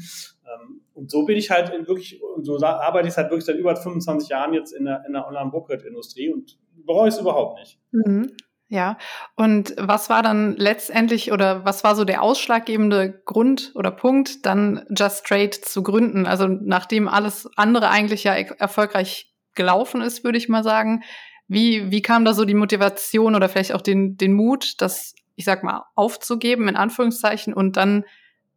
Ähm, 0.44 0.81
und 0.94 1.12
so 1.12 1.25
bin 1.25 1.38
ich 1.38 1.50
halt 1.52 1.70
wirklich, 1.87 2.20
und 2.20 2.44
so 2.44 2.58
arbeite 2.58 3.06
ich 3.06 3.17
halt 3.17 3.31
wirklich 3.31 3.44
seit 3.44 3.56
über 3.56 3.76
25 3.76 4.29
Jahren 4.29 4.52
jetzt 4.52 4.73
in 4.73 4.84
der, 4.84 5.05
in 5.06 5.12
der 5.12 5.29
Online-Brokerage-Industrie 5.29 6.32
und 6.32 6.58
bereue 6.84 7.08
es 7.08 7.20
überhaupt 7.20 7.61
nicht. 7.61 7.79
Mhm. 7.93 8.32
Ja, 8.72 8.96
und 9.36 9.74
was 9.76 10.08
war 10.08 10.22
dann 10.22 10.56
letztendlich 10.56 11.30
oder 11.30 11.62
was 11.62 11.84
war 11.84 11.94
so 11.94 12.06
der 12.06 12.22
ausschlaggebende 12.22 13.20
Grund 13.26 13.70
oder 13.74 13.90
Punkt, 13.90 14.46
dann 14.46 14.86
Just 14.96 15.26
Trade 15.26 15.50
zu 15.50 15.82
gründen? 15.82 16.24
Also 16.24 16.46
nachdem 16.48 17.06
alles 17.06 17.50
andere 17.56 17.90
eigentlich 17.90 18.24
ja 18.24 18.32
erfolgreich 18.32 19.30
gelaufen 19.54 20.00
ist, 20.00 20.24
würde 20.24 20.38
ich 20.38 20.48
mal 20.48 20.64
sagen. 20.64 21.02
Wie, 21.48 21.90
wie 21.90 22.00
kam 22.00 22.24
da 22.24 22.32
so 22.32 22.46
die 22.46 22.54
Motivation 22.54 23.34
oder 23.34 23.50
vielleicht 23.50 23.74
auch 23.74 23.82
den, 23.82 24.16
den 24.16 24.32
Mut, 24.32 24.80
das, 24.80 25.14
ich 25.36 25.44
sag 25.44 25.62
mal, 25.64 25.84
aufzugeben, 25.94 26.66
in 26.66 26.76
Anführungszeichen, 26.76 27.52
und 27.52 27.76
dann 27.76 28.06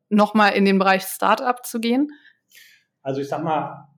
nochmal 0.07 0.53
in 0.53 0.63
den 0.63 0.79
Bereich 0.79 1.03
Startup 1.03 1.65
zu 1.65 1.81
gehen? 1.81 2.07
Also 3.01 3.19
ich 3.19 3.27
sag 3.27 3.43
mal, 3.43 3.89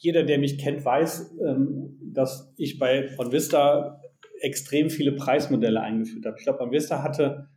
jeder, 0.00 0.24
der 0.24 0.38
mich 0.38 0.58
kennt, 0.58 0.84
weiß, 0.84 1.30
ähm, 1.46 1.96
dass 2.12 2.52
ich 2.56 2.80
bei 2.80 3.16
OnVista 3.16 4.00
extrem 4.40 4.90
viele 4.90 5.12
Preismodelle 5.12 5.80
eingeführt 5.80 6.26
habe. 6.26 6.36
Ich 6.38 6.44
glaube, 6.44 6.58
beim 6.58 6.72
Vista 6.72 7.02
hatte, 7.02 7.48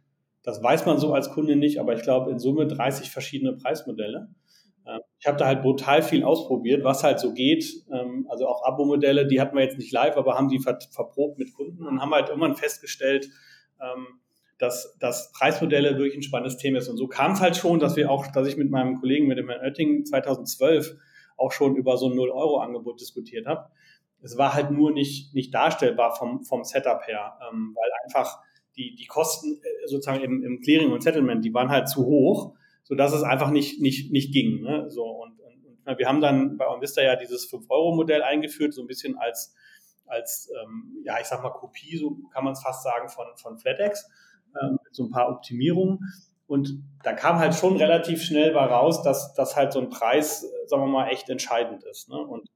das 0.44 0.62
weiß 0.62 0.86
man 0.86 0.98
so 0.98 1.14
als 1.14 1.32
Kunde 1.32 1.56
nicht, 1.56 1.80
aber 1.80 1.94
ich 1.94 2.02
glaube 2.02 2.32
in 2.32 2.40
Summe 2.40 2.68
30 2.68 3.10
verschiedene 3.10 3.54
Preismodelle. 3.54 4.30
Ähm, 4.86 5.00
ich 5.20 5.28
habe 5.28 5.38
da 5.38 5.46
halt 5.46 5.62
brutal 5.62 6.02
viel 6.02 6.24
ausprobiert, 6.24 6.84
was 6.84 7.04
halt 7.04 7.20
so 7.20 7.34
geht. 7.34 7.66
Ähm, 7.92 8.28
also 8.30 8.48
auch 8.48 8.66
Abo-Modelle, 8.66 9.28
die 9.28 9.40
hatten 9.40 9.56
wir 9.56 9.64
jetzt 9.64 9.78
nicht 9.78 9.92
live, 9.92 10.18
aber 10.18 10.36
haben 10.36 10.50
die 10.50 10.60
verprobt 10.60 11.40
mit 11.40 11.54
Kunden 11.54 11.86
und 11.86 12.02
haben 12.02 12.14
halt 12.14 12.30
irgendwann 12.30 12.56
festgestellt, 12.56 13.30
ähm, 13.82 14.20
dass, 14.60 14.98
dass 15.00 15.32
Preismodelle 15.32 15.98
wirklich 15.98 16.16
ein 16.16 16.24
spannendes 16.24 16.58
Thema 16.58 16.78
ist. 16.78 16.90
Und 16.90 16.98
so 16.98 17.08
kam 17.08 17.34
es 17.34 17.42
halt 17.42 17.56
schon, 17.56 17.80
dass 17.80 17.96
wir 17.96 18.12
auch, 18.12 18.28
dass 18.28 18.48
ich 18.48 18.58
mit 18.58 18.70
meinem 18.70 19.00
Kollegen, 19.00 19.28
mit 19.28 19.38
dem 19.38 19.50
Herrn 19.50 19.62
Oetting 19.62 20.06
2012 20.06 20.96
auch 21.38 21.52
schon 21.52 21.76
über 21.76 21.98
so 21.98 22.10
ein 22.10 22.18
0-Euro-Angebot 22.18 23.02
diskutiert 23.02 23.48
habe. 23.48 23.70
Es 24.24 24.38
war 24.38 24.54
halt 24.54 24.72
nur 24.72 24.92
nicht, 24.92 25.34
nicht 25.36 25.54
darstellbar 25.54 26.16
vom, 26.16 26.44
vom 26.44 26.64
Setup 26.64 27.06
her, 27.06 27.38
ähm, 27.50 27.76
weil 27.76 27.90
einfach 28.06 28.40
die, 28.76 28.96
die 28.96 29.06
Kosten 29.06 29.62
äh, 29.62 29.88
sozusagen 29.88 30.24
im, 30.24 30.44
im 30.44 30.62
Clearing 30.62 30.92
und 30.92 31.04
Settlement, 31.04 31.44
die 31.44 31.54
waren 31.54 31.70
halt 31.70 31.90
zu 31.90 32.06
hoch, 32.06 32.56
so 32.84 32.96
dass 32.96 33.14
es 33.14 33.24
einfach 33.24 33.52
nicht, 33.52 33.82
nicht, 33.82 34.12
nicht 34.12 34.34
ging. 34.34 34.62
Ne? 34.62 34.90
So, 34.90 35.04
und, 35.04 35.40
und, 35.40 35.98
wir 35.98 36.08
haben 36.08 36.22
dann 36.22 36.58
bei 36.58 36.68
OnVista 36.68 37.02
ja 37.02 37.18
dieses 37.18 37.52
5-Euro-Modell 37.52 38.24
eingeführt, 38.24 38.74
so 38.74 38.82
ein 38.82 38.88
bisschen 38.88 39.18
als, 39.18 39.54
als 40.06 40.50
ähm, 40.64 41.04
ja, 41.04 41.20
ich 41.20 41.26
sag 41.26 41.44
mal, 41.44 41.50
Kopie, 41.50 41.98
so 41.98 42.18
kann 42.34 42.46
man 42.46 42.54
es 42.54 42.64
fast 42.64 42.84
sagen, 42.84 43.10
von, 43.10 43.26
von 43.36 43.58
FlatEx, 43.58 44.10
ähm, 44.62 44.78
mit 44.84 44.96
so 44.96 45.04
ein 45.04 45.10
paar 45.10 45.30
Optimierungen. 45.30 46.00
Und 46.48 46.84
da 47.04 47.14
kam 47.14 47.40
halt 47.40 47.56
schon 47.56 47.78
relativ 47.78 48.22
schnell 48.24 48.54
mal 48.54 48.68
raus, 48.68 49.02
dass, 49.02 49.34
dass 49.34 49.56
halt 49.56 49.74
so 49.74 49.80
ein 49.80 49.90
Preis, 49.90 50.44
äh, 50.44 50.68
sagen 50.68 50.84
wir 50.84 50.88
mal, 50.88 51.10
echt 51.10 51.30
entscheidend 51.30 51.84
ist. 51.84 52.10
Ne? 52.10 52.18
Und 52.18 52.48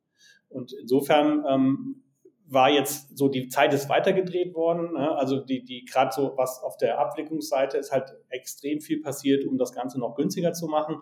und 0.49 0.73
insofern 0.73 1.43
ähm, 1.47 2.03
war 2.49 2.69
jetzt 2.69 3.17
so, 3.17 3.27
die 3.27 3.49
Zeit 3.49 3.73
ist 3.73 3.89
weitergedreht 3.89 4.53
worden. 4.53 4.93
Ne? 4.93 5.11
Also 5.17 5.41
die, 5.41 5.63
die 5.63 5.85
gerade 5.85 6.11
so 6.13 6.33
was 6.37 6.61
auf 6.63 6.77
der 6.77 6.99
Abwicklungsseite 6.99 7.77
ist 7.77 7.91
halt 7.91 8.13
extrem 8.29 8.79
viel 8.79 9.01
passiert, 9.01 9.45
um 9.45 9.57
das 9.57 9.73
Ganze 9.73 9.99
noch 9.99 10.15
günstiger 10.15 10.53
zu 10.53 10.67
machen. 10.67 10.97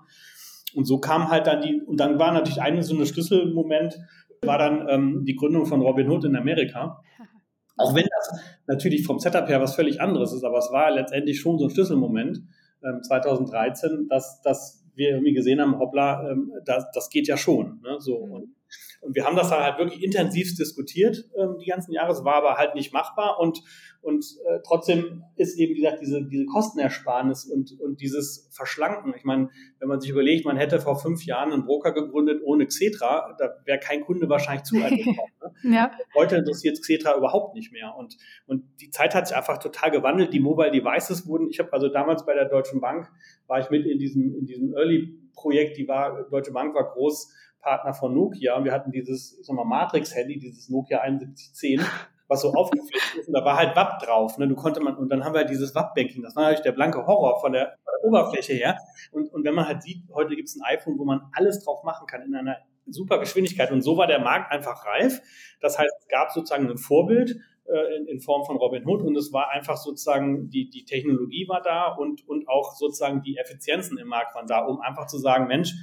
Und 0.74 0.86
so 0.86 1.00
kam 1.00 1.30
halt 1.30 1.48
dann 1.48 1.62
die, 1.62 1.82
und 1.82 2.00
dann 2.00 2.20
war 2.20 2.34
natürlich 2.34 2.62
ein 2.62 2.82
so 2.82 2.96
ein 2.96 3.06
Schlüsselmoment, 3.06 3.98
war 4.42 4.58
dann 4.58 4.88
ähm, 4.90 5.24
die 5.26 5.36
Gründung 5.36 5.66
von 5.66 5.82
Robinhood 5.82 6.26
in 6.26 6.36
Amerika. 6.36 7.02
Auch 7.78 7.94
wenn 7.94 8.06
das 8.06 8.42
natürlich 8.68 9.06
vom 9.06 9.20
Setup 9.20 9.48
her 9.48 9.62
was 9.62 9.76
völlig 9.76 10.02
anderes 10.02 10.34
ist, 10.34 10.44
aber 10.44 10.58
es 10.58 10.72
war 10.72 10.92
letztendlich 10.92 11.40
schon 11.40 11.60
so 11.60 11.66
ein 11.66 11.70
Schlüsselmoment 11.70 12.42
ähm, 12.84 13.04
2013, 13.04 14.08
dass, 14.10 14.42
dass 14.42 14.86
wir 14.96 15.10
irgendwie 15.10 15.34
gesehen 15.34 15.62
haben, 15.62 15.78
hoppla, 15.78 16.32
ähm, 16.32 16.52
das, 16.66 16.90
das 16.94 17.10
geht 17.10 17.28
ja 17.28 17.38
schon. 17.38 17.82
Ne? 17.82 17.98
So, 18.00 18.26
mhm. 18.26 18.32
und 18.32 18.56
Und 19.02 19.16
wir 19.16 19.26
haben 19.26 19.36
das 19.36 19.50
dann 19.50 19.64
halt 19.64 19.78
wirklich 19.78 20.04
intensiv 20.04 20.56
diskutiert 20.56 21.26
ähm, 21.38 21.58
die 21.60 21.68
ganzen 21.68 21.92
Jahre. 21.92 22.12
Es 22.12 22.24
war 22.24 22.36
aber 22.36 22.56
halt 22.56 22.74
nicht 22.74 22.92
machbar 22.92 23.40
und, 23.40 23.62
und 24.02 24.26
äh, 24.48 24.60
trotzdem 24.66 25.24
ist 25.36 25.60
eben, 25.60 25.76
wie 25.76 25.82
gesagt, 25.82 26.02
diese, 26.02 26.24
diese 26.24 26.46
Kostenersparnis 26.46 27.46
und, 27.46 27.80
und 27.80 28.02
dieses 28.02 28.50
Verschlanken. 28.52 29.14
Ich 29.16 29.24
meine, 29.24 29.50
wenn 29.80 29.88
man 29.88 30.02
sich 30.02 30.10
überlegt, 30.10 30.46
man 30.46 30.58
hätte 30.58 30.80
vor 30.80 31.00
fünf 31.00 31.24
Jahren 31.26 31.54
einen 31.54 31.66
Broker 31.66 31.92
gegründet 31.92 32.42
ohne 32.44 32.66
Xetra, 32.66 33.36
da 33.38 33.56
wäre 33.66 33.80
kein 33.80 34.02
Kunde 34.02 34.28
wahrscheinlich 34.28 34.64
zu 34.64 34.76
gekommen. 34.76 35.18
Ne? 35.64 35.76
ja. 35.76 35.92
Heute 36.16 36.38
interessiert 36.38 36.82
Xetra 36.82 37.16
überhaupt 37.16 37.54
nicht 37.56 37.72
mehr. 37.72 37.96
Und, 37.96 38.18
und 38.48 38.64
die 38.82 38.90
Zeit 38.90 39.14
hat 39.14 39.28
sich 39.28 39.38
einfach 39.38 39.60
total 39.60 39.92
gewandelt. 39.92 40.34
Die 40.34 40.40
Mobile 40.40 40.72
Devices 40.72 41.28
wurden, 41.28 41.50
ich 41.50 41.60
habe 41.60 41.72
also 41.74 41.90
damals 41.90 42.26
bei 42.26 42.34
der 42.34 42.46
Deutschen 42.46 42.82
Bank, 42.82 43.12
war 43.48 43.60
ich 43.60 43.70
mit 43.70 43.86
in 43.86 44.00
diesem, 44.00 44.36
in 44.36 44.46
diesem 44.46 44.76
Early-Projekt, 44.76 45.78
die 45.78 45.88
war, 45.88 46.24
Deutsche 46.30 46.52
Bank 46.52 46.74
war 46.74 46.92
Großpartner 47.66 47.94
von 47.94 48.14
Nokia 48.14 48.56
und 48.56 48.64
wir 48.64 48.72
hatten 48.72 48.92
dieses, 48.92 49.38
ich 49.40 49.46
sag 49.46 49.56
Matrix-Handy, 49.56 50.40
dieses 50.40 50.70
Nokia 50.70 51.02
7110 51.02 51.82
was 52.28 52.42
so 52.42 52.54
aufgeflächt 52.54 53.18
ist 53.20 53.28
und 53.28 53.34
da 53.36 53.46
war 53.46 53.56
halt 53.56 53.76
WAP 53.76 54.00
drauf. 54.00 54.40
Ne? 54.40 54.48
Du 54.48 54.56
konnte 54.56 54.80
man, 54.80 54.98
und 54.98 55.10
dann 55.10 55.24
haben 55.24 55.34
wir 55.34 55.42
halt 55.42 55.50
dieses 55.52 55.76
WAP-Banking, 55.76 56.24
das 56.24 56.36
war 56.36 56.44
natürlich 56.44 56.64
der 56.64 56.72
blanke 56.72 57.06
Horror 57.06 57.40
von 57.40 57.52
der, 57.52 57.78
von 57.84 57.94
der 58.02 58.08
Oberfläche 58.08 58.54
her. 58.54 58.80
Und, 59.12 59.32
und 59.32 59.44
wenn 59.46 59.54
man 59.54 59.68
halt 59.68 59.84
sieht, 59.84 60.02
heute 60.12 60.36
gibt 60.36 60.50
es 60.50 60.56
ein 60.56 60.64
iPhone, 60.64 60.98
wo 60.98 61.06
man 61.06 61.22
alles 61.34 61.64
drauf 61.64 61.84
machen 61.84 62.08
kann 62.08 62.24
in 62.24 62.34
einer 62.34 62.58
super 62.88 63.20
Geschwindigkeit. 63.20 63.72
Und 63.72 63.84
so 63.84 63.96
war 63.98 64.08
der 64.08 64.18
Markt 64.20 64.52
einfach 64.52 64.88
reif. 64.88 65.22
Das 65.62 65.78
heißt, 65.78 65.94
es 66.00 66.08
gab 66.08 66.32
sozusagen 66.32 66.68
ein 66.68 66.80
Vorbild 66.80 67.36
äh, 67.66 67.96
in, 67.98 68.08
in, 68.08 68.20
Form 68.22 68.44
von 68.44 68.58
Robin 68.58 68.88
Hood 68.88 69.04
und 69.04 69.16
es 69.16 69.32
war 69.32 69.52
einfach 69.52 69.78
sozusagen, 69.78 70.50
die, 70.50 70.68
die 70.68 70.84
Technologie 70.84 71.48
war 71.48 71.62
da 71.62 71.94
und, 71.94 72.28
und 72.28 72.50
auch 72.50 72.74
sozusagen 72.74 73.22
die 73.22 73.38
Effizienzen 73.38 74.00
im 74.00 74.08
Markt 74.08 74.34
waren 74.34 74.48
da, 74.48 74.66
um 74.66 74.82
einfach 74.82 75.06
zu 75.06 75.20
sagen, 75.20 75.46
Mensch, 75.46 75.76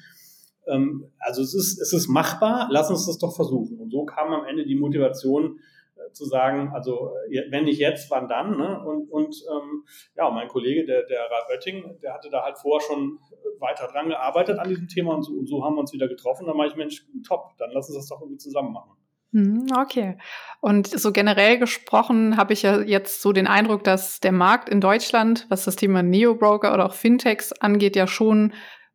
ähm, 0.67 1.11
also 1.19 1.43
es 1.43 1.55
ist, 1.55 1.81
es 1.81 1.93
ist 1.93 2.09
machbar, 2.09 2.69
lass 2.71 2.91
uns 2.91 3.07
das 3.07 3.19
doch 3.19 3.35
versuchen. 3.35 3.79
Und 3.79 3.91
so 3.91 4.05
kam 4.05 4.33
am 4.33 4.45
Ende 4.45 4.65
die 4.65 4.77
Motivation, 4.77 5.61
äh, 5.97 6.13
zu 6.13 6.25
sagen, 6.25 6.71
also 6.75 7.13
äh, 7.31 7.51
wenn 7.51 7.65
nicht 7.65 7.79
jetzt, 7.79 8.11
wann 8.11 8.29
dann? 8.29 8.57
Ne? 8.57 8.83
Und, 8.85 9.11
und 9.11 9.37
ähm, 9.51 9.85
ja, 10.17 10.31
mein 10.31 10.49
Kollege, 10.49 10.85
der, 10.85 11.05
der 11.05 11.21
Ralf 11.23 11.49
Oetting, 11.51 11.99
der 12.03 12.15
hatte 12.15 12.31
da 12.31 12.43
halt 12.45 12.59
vorher 12.59 12.87
schon 12.87 13.19
weiter 13.59 13.89
dran 13.89 14.09
gearbeitet 14.09 14.59
an 14.59 14.69
diesem 14.69 14.89
Thema 14.89 15.15
und 15.15 15.23
so, 15.23 15.33
und 15.33 15.47
so 15.47 15.65
haben 15.65 15.75
wir 15.75 15.81
uns 15.81 15.93
wieder 15.93 16.09
getroffen. 16.09 16.47
Da 16.47 16.55
meinte 16.55 16.73
ich, 16.73 16.79
Mensch, 16.79 17.07
top, 17.27 17.57
dann 17.59 17.71
lass 17.73 17.89
uns 17.89 17.99
das 17.99 18.09
doch 18.09 18.21
irgendwie 18.21 18.39
zusammen 18.39 18.73
machen. 18.73 18.93
Mhm, 19.33 19.67
okay. 19.79 20.19
Und 20.61 20.87
so 20.87 21.11
generell 21.11 21.59
gesprochen 21.59 22.37
habe 22.37 22.53
ich 22.53 22.63
ja 22.63 22.81
jetzt 22.81 23.23
so 23.23 23.33
den 23.33 23.47
Eindruck, 23.47 23.83
dass 23.83 24.21
der 24.21 24.33
Markt 24.33 24.69
in 24.69 24.81
Deutschland, 24.81 25.47
was 25.49 25.65
das 25.65 25.77
Thema 25.77 26.03
Neo-Broker 26.03 26.75
oder 26.75 26.87
auch 26.87 26.95
Fintechs 26.95 27.53
angeht, 27.53 27.97
ja 27.97 28.07
schon 28.07 28.53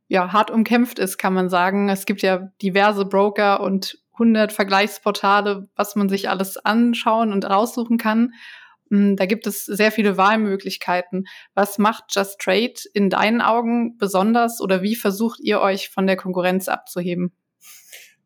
ja, 0.08 0.32
hart 0.32 0.52
umkämpft 0.52 1.00
ist, 1.00 1.18
kann 1.18 1.34
man 1.34 1.50
sagen. 1.50 1.90
Es 1.90 2.06
gibt 2.06 2.22
ja 2.22 2.52
diverse 2.62 3.06
Broker 3.06 3.62
und 3.62 4.00
100 4.14 4.52
Vergleichsportale, 4.52 5.70
was 5.76 5.96
man 5.96 6.10
sich 6.10 6.30
alles 6.30 6.58
anschauen 6.58 7.32
und 7.32 7.46
raussuchen 7.46 7.98
kann. 7.98 8.34
Mm, 8.90 9.16
da 9.16 9.26
gibt 9.26 9.48
es 9.48 9.66
sehr 9.66 9.92
viele 9.92 10.18
Wahlmöglichkeiten. 10.18 11.26
Was 11.54 11.78
macht 11.78 12.16
Just 12.16 12.40
Trade 12.40 12.74
in 12.94 13.10
deinen 13.10 13.42
Augen 13.42 13.98
besonders 13.98 14.62
oder 14.62 14.82
wie 14.82 14.96
versucht 14.96 15.40
ihr 15.42 15.60
euch 15.62 15.90
von 15.90 16.08
der 16.08 16.16
Konkurrenz 16.16 16.68
abzuheben? 16.68 17.34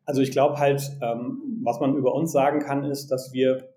Also 0.04 0.20
ich 0.20 0.30
glaube 0.30 0.58
halt, 0.58 0.82
ähm, 1.02 1.42
was 1.62 1.78
man 1.80 1.94
über 1.96 2.14
uns 2.14 2.32
sagen 2.32 2.60
kann, 2.60 2.84
ist, 2.84 3.08
dass 3.08 3.32
wir 3.32 3.68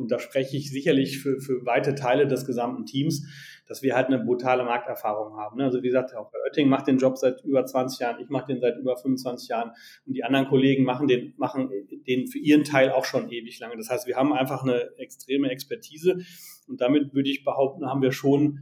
und 0.00 0.10
da 0.10 0.18
spreche 0.18 0.56
ich 0.56 0.70
sicherlich 0.70 1.18
für, 1.18 1.40
für 1.40 1.66
weite 1.66 1.94
Teile 1.94 2.26
des 2.26 2.46
gesamten 2.46 2.86
Teams, 2.86 3.26
dass 3.70 3.82
wir 3.82 3.94
halt 3.94 4.08
eine 4.08 4.18
brutale 4.18 4.64
Markterfahrung 4.64 5.36
haben. 5.36 5.58
Ne? 5.58 5.64
Also 5.64 5.80
wie 5.80 5.86
gesagt, 5.86 6.12
auch 6.16 6.32
Herr 6.32 6.40
Oetting 6.44 6.68
macht 6.68 6.88
den 6.88 6.98
Job 6.98 7.16
seit 7.16 7.44
über 7.44 7.64
20 7.64 8.00
Jahren, 8.00 8.20
ich 8.20 8.28
mache 8.28 8.48
den 8.48 8.60
seit 8.60 8.76
über 8.76 8.96
25 8.96 9.48
Jahren 9.48 9.70
und 10.06 10.14
die 10.14 10.24
anderen 10.24 10.48
Kollegen 10.48 10.82
machen 10.82 11.06
den, 11.06 11.34
machen 11.36 11.70
den 11.88 12.26
für 12.26 12.40
ihren 12.40 12.64
Teil 12.64 12.90
auch 12.90 13.04
schon 13.04 13.30
ewig 13.30 13.60
lange. 13.60 13.76
Das 13.76 13.88
heißt, 13.88 14.08
wir 14.08 14.16
haben 14.16 14.32
einfach 14.32 14.64
eine 14.64 14.90
extreme 14.98 15.50
Expertise 15.50 16.18
und 16.66 16.80
damit 16.80 17.14
würde 17.14 17.30
ich 17.30 17.44
behaupten, 17.44 17.86
haben 17.86 18.02
wir 18.02 18.10
schon 18.10 18.58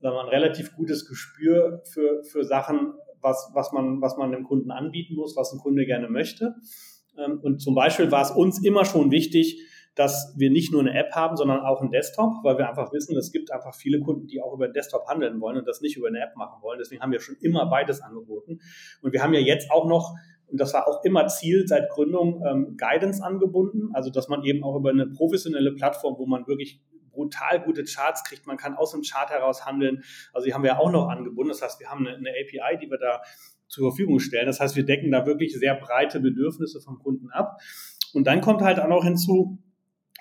sagen 0.00 0.16
wir, 0.16 0.22
ein 0.22 0.30
relativ 0.30 0.74
gutes 0.74 1.06
Gespür 1.06 1.82
für, 1.92 2.24
für 2.24 2.42
Sachen, 2.42 2.94
was, 3.20 3.50
was, 3.52 3.72
man, 3.72 4.00
was 4.00 4.16
man 4.16 4.32
dem 4.32 4.44
Kunden 4.44 4.70
anbieten 4.70 5.16
muss, 5.16 5.36
was 5.36 5.52
ein 5.52 5.58
Kunde 5.58 5.84
gerne 5.84 6.08
möchte. 6.08 6.54
Ähm, 7.18 7.40
und 7.42 7.60
zum 7.60 7.74
Beispiel 7.74 8.10
war 8.10 8.22
es 8.22 8.30
uns 8.30 8.64
immer 8.64 8.86
schon 8.86 9.10
wichtig, 9.10 9.60
dass 9.96 10.34
wir 10.36 10.50
nicht 10.50 10.72
nur 10.72 10.82
eine 10.82 10.94
App 10.94 11.12
haben, 11.14 11.36
sondern 11.36 11.60
auch 11.60 11.80
einen 11.80 11.90
Desktop, 11.90 12.44
weil 12.44 12.58
wir 12.58 12.68
einfach 12.68 12.92
wissen, 12.92 13.16
es 13.16 13.32
gibt 13.32 13.50
einfach 13.50 13.74
viele 13.74 13.98
Kunden, 14.00 14.26
die 14.26 14.40
auch 14.40 14.54
über 14.54 14.68
den 14.68 14.74
Desktop 14.74 15.08
handeln 15.08 15.40
wollen 15.40 15.56
und 15.56 15.66
das 15.66 15.80
nicht 15.80 15.96
über 15.96 16.08
eine 16.08 16.20
App 16.20 16.36
machen 16.36 16.62
wollen. 16.62 16.78
Deswegen 16.78 17.02
haben 17.02 17.12
wir 17.12 17.20
schon 17.20 17.36
immer 17.40 17.66
beides 17.66 18.02
angeboten. 18.02 18.60
Und 19.02 19.12
wir 19.12 19.22
haben 19.22 19.34
ja 19.34 19.40
jetzt 19.40 19.70
auch 19.70 19.86
noch 19.86 20.14
und 20.48 20.60
das 20.60 20.72
war 20.74 20.86
auch 20.86 21.02
immer 21.02 21.26
Ziel 21.26 21.66
seit 21.66 21.90
Gründung, 21.90 22.40
ähm, 22.46 22.76
Guidance 22.76 23.20
angebunden, 23.20 23.90
also 23.94 24.10
dass 24.10 24.28
man 24.28 24.44
eben 24.44 24.62
auch 24.62 24.76
über 24.76 24.90
eine 24.90 25.08
professionelle 25.08 25.72
Plattform, 25.72 26.14
wo 26.18 26.26
man 26.26 26.46
wirklich 26.46 26.80
brutal 27.10 27.62
gute 27.64 27.82
Charts 27.82 28.22
kriegt, 28.22 28.46
man 28.46 28.56
kann 28.56 28.76
aus 28.76 28.92
dem 28.92 29.02
Chart 29.02 29.30
heraus 29.30 29.66
handeln. 29.66 30.04
Also 30.32 30.46
die 30.46 30.54
haben 30.54 30.62
wir 30.62 30.70
ja 30.70 30.78
auch 30.78 30.92
noch 30.92 31.08
angebunden. 31.08 31.48
Das 31.48 31.62
heißt, 31.62 31.80
wir 31.80 31.88
haben 31.88 32.06
eine, 32.06 32.16
eine 32.16 32.30
API, 32.30 32.78
die 32.78 32.90
wir 32.90 32.98
da 32.98 33.22
zur 33.66 33.90
Verfügung 33.90 34.20
stellen. 34.20 34.46
Das 34.46 34.60
heißt, 34.60 34.76
wir 34.76 34.84
decken 34.84 35.10
da 35.10 35.26
wirklich 35.26 35.58
sehr 35.58 35.74
breite 35.74 36.20
Bedürfnisse 36.20 36.80
vom 36.80 36.98
Kunden 36.98 37.30
ab. 37.30 37.58
Und 38.12 38.26
dann 38.26 38.40
kommt 38.40 38.62
halt 38.62 38.78
auch 38.78 38.88
noch 38.88 39.02
hinzu, 39.02 39.58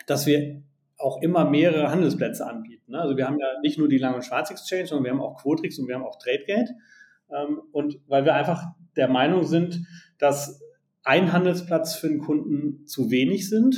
dass 0.05 0.25
wir 0.25 0.63
auch 0.97 1.21
immer 1.21 1.49
mehrere 1.49 1.91
Handelsplätze 1.91 2.45
anbieten. 2.47 2.91
Ne? 2.91 2.99
Also 2.99 3.17
wir 3.17 3.27
haben 3.27 3.39
ja 3.39 3.47
nicht 3.61 3.77
nur 3.77 3.87
die 3.87 3.97
Lang- 3.97 4.15
und 4.15 4.23
Schwarz-Exchange, 4.23 4.87
sondern 4.87 5.03
wir 5.03 5.11
haben 5.11 5.21
auch 5.21 5.41
Quotrix 5.41 5.77
und 5.77 5.87
wir 5.87 5.95
haben 5.95 6.05
auch 6.05 6.17
TradeGate. 6.17 6.71
Ähm, 7.31 7.61
und 7.71 7.99
weil 8.07 8.25
wir 8.25 8.33
einfach 8.33 8.63
der 8.95 9.07
Meinung 9.07 9.43
sind, 9.43 9.85
dass 10.17 10.61
ein 11.03 11.33
Handelsplatz 11.33 11.95
für 11.95 12.07
einen 12.07 12.19
Kunden 12.19 12.85
zu 12.87 13.11
wenig 13.11 13.49
sind. 13.49 13.75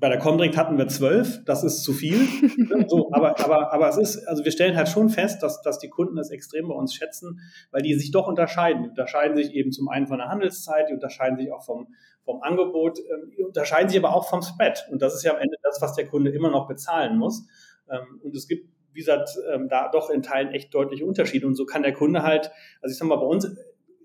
Bei 0.00 0.08
der 0.08 0.18
Comdirect 0.18 0.56
hatten 0.56 0.78
wir 0.78 0.86
zwölf, 0.86 1.44
das 1.44 1.64
ist 1.64 1.82
zu 1.82 1.92
viel. 1.92 2.20
so, 2.88 3.10
aber, 3.12 3.40
aber, 3.40 3.72
aber 3.72 3.88
es 3.88 3.96
ist, 3.96 4.28
also 4.28 4.44
wir 4.44 4.52
stellen 4.52 4.76
halt 4.76 4.88
schon 4.88 5.08
fest, 5.08 5.42
dass, 5.42 5.60
dass 5.62 5.80
die 5.80 5.88
Kunden 5.88 6.14
das 6.14 6.30
extrem 6.30 6.68
bei 6.68 6.74
uns 6.74 6.94
schätzen, 6.94 7.40
weil 7.72 7.82
die 7.82 7.94
sich 7.94 8.12
doch 8.12 8.28
unterscheiden. 8.28 8.84
Die 8.84 8.88
unterscheiden 8.90 9.36
sich 9.36 9.52
eben 9.54 9.72
zum 9.72 9.88
einen 9.88 10.06
von 10.06 10.18
der 10.18 10.28
Handelszeit, 10.28 10.88
die 10.88 10.94
unterscheiden 10.94 11.36
sich 11.36 11.50
auch 11.50 11.64
vom, 11.64 11.88
vom 12.24 12.42
Angebot, 12.42 13.00
ähm, 13.00 13.32
die 13.36 13.42
unterscheiden 13.42 13.88
sich 13.88 13.98
aber 13.98 14.14
auch 14.14 14.28
vom 14.28 14.40
Spread. 14.40 14.86
Und 14.92 15.02
das 15.02 15.14
ist 15.14 15.24
ja 15.24 15.32
am 15.32 15.38
Ende 15.38 15.56
das, 15.64 15.82
was 15.82 15.94
der 15.94 16.06
Kunde 16.06 16.30
immer 16.30 16.50
noch 16.50 16.68
bezahlen 16.68 17.18
muss. 17.18 17.48
Ähm, 17.90 18.20
und 18.22 18.36
es 18.36 18.46
gibt, 18.46 18.68
wie 18.92 19.00
gesagt, 19.00 19.30
ähm, 19.52 19.68
da 19.68 19.88
doch 19.88 20.10
in 20.10 20.22
Teilen 20.22 20.52
echt 20.52 20.72
deutliche 20.72 21.06
Unterschiede. 21.06 21.44
Und 21.44 21.56
so 21.56 21.66
kann 21.66 21.82
der 21.82 21.92
Kunde 21.92 22.22
halt, 22.22 22.52
also 22.82 22.92
ich 22.92 22.98
sag 22.98 23.08
mal, 23.08 23.16
bei 23.16 23.26
uns 23.26 23.48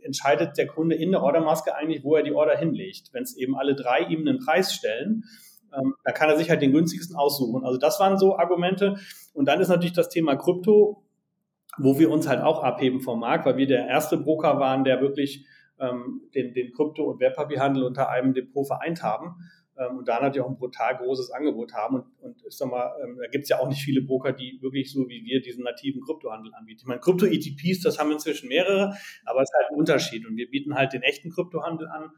entscheidet 0.01 0.57
der 0.57 0.65
Kunde 0.67 0.95
in 0.95 1.11
der 1.11 1.21
Ordermaske 1.21 1.75
eigentlich, 1.75 2.03
wo 2.03 2.15
er 2.15 2.23
die 2.23 2.33
Order 2.33 2.57
hinlegt. 2.57 3.09
Wenn 3.13 3.23
es 3.23 3.37
eben 3.37 3.55
alle 3.55 3.75
drei 3.75 3.99
ihm 4.01 4.27
einen 4.27 4.39
Preis 4.39 4.73
stellen, 4.73 5.23
ähm, 5.77 5.95
da 6.03 6.11
kann 6.11 6.29
er 6.29 6.37
sich 6.37 6.49
halt 6.49 6.61
den 6.61 6.71
günstigsten 6.71 7.15
aussuchen. 7.15 7.63
Also 7.65 7.77
das 7.77 7.99
waren 7.99 8.17
so 8.17 8.37
Argumente. 8.37 8.97
Und 9.33 9.45
dann 9.45 9.59
ist 9.59 9.69
natürlich 9.69 9.93
das 9.93 10.09
Thema 10.09 10.35
Krypto, 10.35 11.03
wo 11.77 11.97
wir 11.97 12.11
uns 12.11 12.27
halt 12.27 12.41
auch 12.41 12.63
abheben 12.63 13.01
vom 13.01 13.19
Markt, 13.19 13.45
weil 13.45 13.57
wir 13.57 13.67
der 13.67 13.87
erste 13.87 14.17
Broker 14.17 14.59
waren, 14.59 14.83
der 14.83 15.01
wirklich 15.01 15.45
ähm, 15.79 16.21
den, 16.35 16.53
den 16.53 16.71
Krypto- 16.71 17.09
und 17.09 17.19
Wertpapierhandel 17.19 17.83
unter 17.83 18.09
einem 18.09 18.33
Depot 18.33 18.67
vereint 18.67 19.01
haben 19.01 19.35
ähm, 19.77 19.97
und 19.97 20.07
da 20.07 20.19
natürlich 20.19 20.41
auch 20.41 20.49
ein 20.49 20.57
brutal 20.57 20.97
großes 20.97 21.31
Angebot 21.31 21.73
haben. 21.73 21.95
Und, 21.95 22.05
und 22.21 22.43
ich 22.47 22.55
sag 22.55 22.69
mal, 22.69 22.93
ähm, 23.03 23.17
da 23.19 23.27
gibt 23.27 23.43
es 23.43 23.49
ja 23.49 23.59
auch 23.59 23.67
nicht 23.67 23.81
viele 23.81 24.01
Broker, 24.01 24.31
die 24.31 24.59
wirklich 24.61 24.91
so 24.91 25.07
wie 25.09 25.23
wir 25.23 25.41
diesen 25.41 25.63
nativen 25.63 26.01
Kryptohandel 26.01 26.53
anbieten. 26.53 26.81
Ich 26.81 26.87
meine, 26.87 27.01
Krypto-ETPs, 27.01 27.81
das 27.81 27.99
haben 27.99 28.11
inzwischen 28.11 28.49
mehrere, 28.49 28.95
aber 29.25 29.41
es 29.41 29.49
ist 29.49 29.57
halt 29.57 29.71
ein 29.71 29.79
Unterschied. 29.79 30.27
Und 30.27 30.37
wir 30.37 30.49
bieten 30.49 30.75
halt 30.75 30.93
den 30.93 31.01
echten 31.01 31.31
Kryptohandel 31.31 31.87
an. 31.87 32.11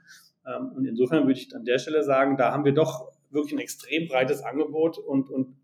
Ähm, 0.48 0.72
und 0.76 0.86
insofern 0.86 1.28
würde 1.28 1.40
ich 1.40 1.56
an 1.56 1.66
der 1.66 1.80
Stelle 1.80 2.04
sagen, 2.04 2.38
da 2.38 2.52
haben 2.52 2.66
wir 2.66 2.74
doch 2.74 3.12
wirklich 3.30 3.54
ein 3.54 3.60
extrem 3.60 4.08
breites 4.08 4.44
Angebot 4.44 4.98
und, 4.98 5.30
und 5.30 5.56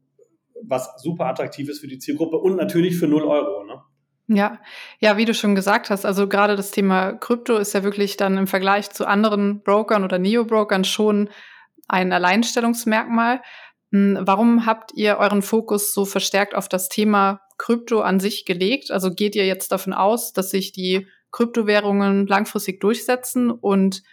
was 0.64 1.02
super 1.02 1.26
attraktiv 1.26 1.70
ist 1.70 1.80
für 1.80 1.88
die 1.88 2.00
Zielgruppe 2.00 2.38
und 2.38 2.56
natürlich 2.56 2.98
für 2.98 3.08
0 3.08 3.24
Euro. 3.24 3.64
Ne? 3.64 3.82
Ja, 4.28 4.60
ja, 5.00 5.18
wie 5.18 5.26
du 5.26 5.34
schon 5.34 5.56
gesagt 5.56 5.90
hast, 5.90 6.06
also 6.06 6.28
gerade 6.28 6.56
das 6.56 6.72
Thema 6.72 7.14
Krypto 7.14 7.58
ist 7.58 7.74
ja 7.74 7.84
wirklich 7.84 8.18
dann 8.18 8.38
im 8.38 8.48
Vergleich 8.48 8.90
zu 8.92 9.06
anderen 9.06 9.62
Brokern 9.64 10.04
oder 10.04 10.20
Neo-Brokern 10.20 10.84
schon 10.84 11.30
ein 11.88 12.14
Alleinstellungsmerkmal. 12.14 13.42
Hm, 13.92 14.20
warum 14.22 14.66
habt 14.66 14.94
ihr 14.94 15.18
euren 15.18 15.42
Fokus 15.42 15.94
so 15.94 16.06
verstärkt 16.06 16.56
auf 16.56 16.70
das 16.70 16.88
Thema 16.88 17.42
Krypto 17.58 18.02
an 18.02 18.20
sich 18.20 18.46
gelegt? 18.46 18.92
Also 18.92 19.12
geht 19.14 19.36
ihr 19.36 19.46
jetzt 19.46 19.72
davon 19.72 19.94
aus, 19.94 20.32
dass 20.34 20.52
sich 20.52 20.72
die 20.72 21.08
Kryptowährungen 21.32 22.28
langfristig 22.28 22.80
durchsetzen 22.80 23.52
und 23.52 24.04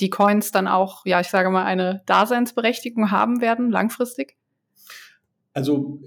die 0.00 0.10
Coins 0.10 0.50
dann 0.52 0.68
auch, 0.68 1.04
ja, 1.06 1.20
ich 1.20 1.28
sage 1.28 1.50
mal, 1.50 1.64
eine 1.64 2.02
Daseinsberechtigung 2.06 3.10
haben 3.10 3.40
werden, 3.40 3.70
langfristig? 3.70 4.36
Also 5.52 6.00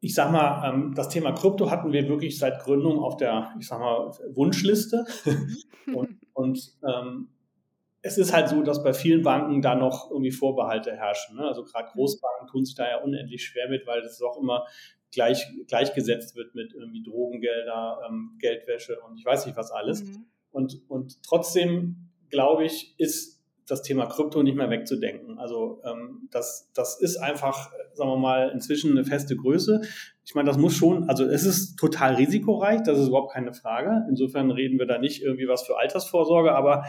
ich 0.00 0.14
sag 0.14 0.32
mal, 0.32 0.68
ähm, 0.68 0.94
das 0.94 1.08
Thema 1.08 1.32
Krypto 1.32 1.70
hatten 1.70 1.92
wir 1.92 2.06
wirklich 2.08 2.38
seit 2.38 2.60
Gründung 2.60 2.98
auf 2.98 3.16
der, 3.16 3.54
ich 3.58 3.66
sag 3.66 3.80
mal, 3.80 4.10
Wunschliste. 4.34 5.06
und, 5.94 6.18
und 6.34 6.76
ähm, 6.86 7.28
es 8.02 8.18
ist 8.18 8.34
halt 8.34 8.50
so, 8.50 8.62
dass 8.62 8.82
bei 8.82 8.92
vielen 8.92 9.22
Banken 9.22 9.62
da 9.62 9.74
noch 9.74 10.10
irgendwie 10.10 10.30
Vorbehalte 10.30 10.94
herrschen. 10.94 11.36
Ne? 11.36 11.42
Also 11.48 11.64
gerade 11.64 11.88
Großbanken 11.92 12.48
tun 12.48 12.66
sich 12.66 12.74
da 12.74 12.86
ja 12.86 13.02
unendlich 13.02 13.46
schwer 13.46 13.70
mit, 13.70 13.86
weil 13.86 14.02
das 14.02 14.20
auch 14.20 14.36
immer 14.38 14.66
gleich, 15.10 15.46
gleichgesetzt 15.68 16.36
wird 16.36 16.54
mit 16.54 16.74
irgendwie 16.74 17.02
Drogengelder, 17.02 18.00
ähm, 18.06 18.36
Geldwäsche 18.38 19.00
und 19.00 19.16
ich 19.16 19.24
weiß 19.24 19.46
nicht 19.46 19.56
was 19.56 19.70
alles. 19.70 20.04
Mhm. 20.04 20.26
Und, 20.50 20.82
und 20.88 21.22
trotzdem 21.22 22.10
glaube 22.34 22.64
ich, 22.64 22.94
ist 22.98 23.40
das 23.66 23.82
Thema 23.82 24.06
Krypto 24.06 24.42
nicht 24.42 24.56
mehr 24.56 24.68
wegzudenken. 24.68 25.38
Also 25.38 25.80
ähm, 25.84 26.28
das, 26.30 26.70
das 26.74 27.00
ist 27.00 27.16
einfach, 27.16 27.70
sagen 27.94 28.10
wir 28.10 28.18
mal, 28.18 28.50
inzwischen 28.50 28.90
eine 28.90 29.04
feste 29.04 29.36
Größe. 29.36 29.80
Ich 30.26 30.34
meine, 30.34 30.48
das 30.48 30.58
muss 30.58 30.74
schon, 30.74 31.08
also 31.08 31.24
es 31.24 31.44
ist 31.44 31.76
total 31.76 32.16
risikoreich, 32.16 32.82
das 32.82 32.98
ist 32.98 33.08
überhaupt 33.08 33.32
keine 33.32 33.54
Frage. 33.54 34.04
Insofern 34.08 34.50
reden 34.50 34.78
wir 34.78 34.86
da 34.86 34.98
nicht 34.98 35.22
irgendwie 35.22 35.48
was 35.48 35.62
für 35.62 35.78
Altersvorsorge, 35.78 36.52
aber 36.52 36.84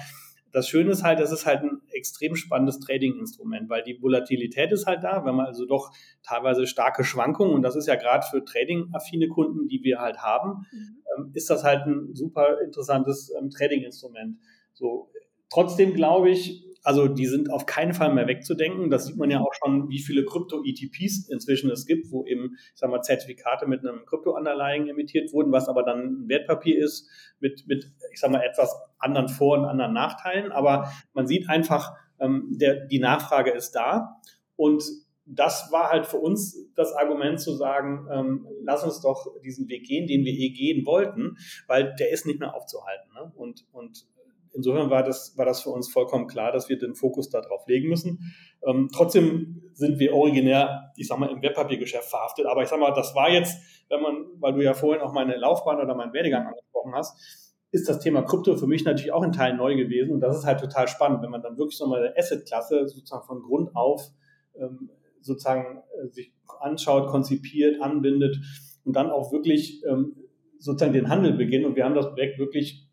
das 0.51 0.67
Schöne 0.69 0.91
ist 0.91 1.03
halt, 1.03 1.19
das 1.19 1.31
ist 1.31 1.45
halt 1.45 1.63
ein 1.63 1.81
extrem 1.91 2.35
spannendes 2.35 2.79
Trading-Instrument, 2.79 3.69
weil 3.69 3.83
die 3.83 4.01
Volatilität 4.01 4.71
ist 4.71 4.85
halt 4.85 5.03
da, 5.03 5.25
wenn 5.25 5.35
man 5.35 5.47
also 5.47 5.65
doch 5.65 5.91
teilweise 6.23 6.65
starke 6.65 7.03
Schwankungen, 7.03 7.53
und 7.53 7.61
das 7.61 7.75
ist 7.75 7.87
ja 7.87 7.95
gerade 7.95 8.25
für 8.25 8.43
Trading-affine 8.43 9.27
Kunden, 9.27 9.67
die 9.67 9.83
wir 9.83 9.99
halt 9.99 10.19
haben, 10.19 10.65
mhm. 10.71 11.03
ähm, 11.17 11.31
ist 11.33 11.49
das 11.49 11.63
halt 11.63 11.85
ein 11.85 12.15
super 12.15 12.61
interessantes 12.61 13.33
ähm, 13.37 13.49
Trading-Instrument. 13.49 14.37
So, 14.73 15.09
trotzdem 15.49 15.93
glaube 15.93 16.29
ich, 16.29 16.65
also 16.85 17.07
die 17.07 17.25
sind 17.25 17.51
auf 17.51 17.65
keinen 17.65 17.95
Fall 17.95 18.13
mehr 18.13 18.27
wegzudenken. 18.27 18.91
Das 18.91 19.07
sieht 19.07 19.17
man 19.17 19.31
ja 19.31 19.39
auch 19.39 19.53
schon, 19.53 19.89
wie 19.89 19.99
viele 19.99 20.23
Krypto-ETPs 20.23 21.29
inzwischen 21.29 21.71
es 21.71 21.87
gibt, 21.87 22.11
wo 22.11 22.25
eben, 22.25 22.51
ich 22.53 22.79
sag 22.79 22.91
mal, 22.91 23.01
Zertifikate 23.01 23.65
mit 23.65 23.79
einem 23.79 24.05
Krypto-Underlying 24.05 24.87
emittiert 24.87 25.33
wurden, 25.33 25.51
was 25.51 25.67
aber 25.67 25.81
dann 25.81 26.25
ein 26.25 26.29
Wertpapier 26.29 26.77
ist 26.77 27.09
mit, 27.39 27.65
mit, 27.67 27.91
ich 28.13 28.19
sag 28.19 28.29
mal, 28.29 28.43
etwas 28.43 28.75
anderen 28.99 29.29
Vor- 29.29 29.57
und 29.57 29.65
anderen 29.65 29.93
Nachteilen. 29.93 30.51
Aber 30.51 30.91
man 31.13 31.25
sieht 31.25 31.49
einfach, 31.49 31.95
ähm, 32.19 32.49
der, 32.51 32.85
die 32.85 32.99
Nachfrage 32.99 33.49
ist 33.49 33.71
da. 33.71 34.21
Und 34.55 34.83
das 35.25 35.71
war 35.71 35.89
halt 35.89 36.05
für 36.05 36.17
uns 36.17 36.69
das 36.75 36.93
Argument 36.93 37.39
zu 37.39 37.55
sagen, 37.55 38.07
ähm, 38.11 38.47
lass 38.61 38.83
uns 38.83 39.01
doch 39.01 39.25
diesen 39.43 39.67
Weg 39.69 39.85
gehen, 39.85 40.05
den 40.05 40.23
wir 40.23 40.33
eh 40.33 40.49
gehen 40.49 40.85
wollten, 40.85 41.37
weil 41.65 41.95
der 41.95 42.11
ist 42.11 42.27
nicht 42.27 42.39
mehr 42.39 42.53
aufzuhalten. 42.53 43.11
Ne? 43.15 43.31
Und, 43.35 43.65
und 43.71 44.05
insofern 44.55 44.89
war 44.89 45.03
das, 45.03 45.37
war 45.37 45.45
das 45.45 45.61
für 45.61 45.69
uns 45.69 45.91
vollkommen 45.91 46.27
klar, 46.27 46.51
dass 46.51 46.69
wir 46.69 46.77
den 46.77 46.95
Fokus 46.95 47.29
darauf 47.29 47.67
legen 47.67 47.89
müssen. 47.89 48.33
Ähm, 48.65 48.89
trotzdem 48.93 49.61
sind 49.73 49.99
wir 49.99 50.13
originär, 50.13 50.93
ich 50.95 51.07
sag 51.07 51.19
mal, 51.19 51.29
im 51.29 51.41
Webpapiergeschäft 51.41 52.09
verhaftet. 52.09 52.45
Aber 52.45 52.63
ich 52.63 52.69
sag 52.69 52.79
mal, 52.79 52.93
das 52.93 53.13
war 53.15 53.29
jetzt, 53.29 53.57
wenn 53.89 54.01
man, 54.01 54.25
weil 54.39 54.53
du 54.53 54.63
ja 54.63 54.73
vorhin 54.73 55.01
auch 55.01 55.13
meine 55.13 55.35
Laufbahn 55.35 55.79
oder 55.79 55.93
meinen 55.95 56.13
Werdegang 56.13 56.47
angesprochen 56.47 56.93
hast, 56.93 57.45
ist 57.71 57.89
das 57.89 57.99
Thema 57.99 58.21
Krypto 58.21 58.55
für 58.55 58.67
mich 58.67 58.85
natürlich 58.85 59.11
auch 59.11 59.23
in 59.23 59.33
Teilen 59.33 59.57
neu 59.57 59.75
gewesen. 59.75 60.13
Und 60.13 60.21
das 60.21 60.37
ist 60.37 60.45
halt 60.45 60.61
total 60.61 60.87
spannend, 60.87 61.21
wenn 61.21 61.29
man 61.29 61.41
dann 61.41 61.57
wirklich 61.57 61.77
so 61.77 61.87
mal 61.87 61.99
eine 61.99 62.17
Asset-Klasse 62.17 62.87
sozusagen 62.87 63.25
von 63.25 63.41
Grund 63.41 63.75
auf 63.75 64.11
ähm, 64.59 64.89
sozusagen 65.21 65.79
äh, 66.01 66.07
sich 66.07 66.33
anschaut, 66.59 67.07
konzipiert, 67.07 67.81
anbindet 67.81 68.37
und 68.83 68.95
dann 68.95 69.09
auch 69.09 69.31
wirklich 69.31 69.83
ähm, 69.85 70.15
sozusagen 70.59 70.93
den 70.93 71.09
Handel 71.09 71.33
beginnt. 71.33 71.65
Und 71.65 71.75
wir 71.75 71.83
haben 71.83 71.95
das 71.95 72.07
Projekt 72.07 72.39
wirklich 72.39 72.84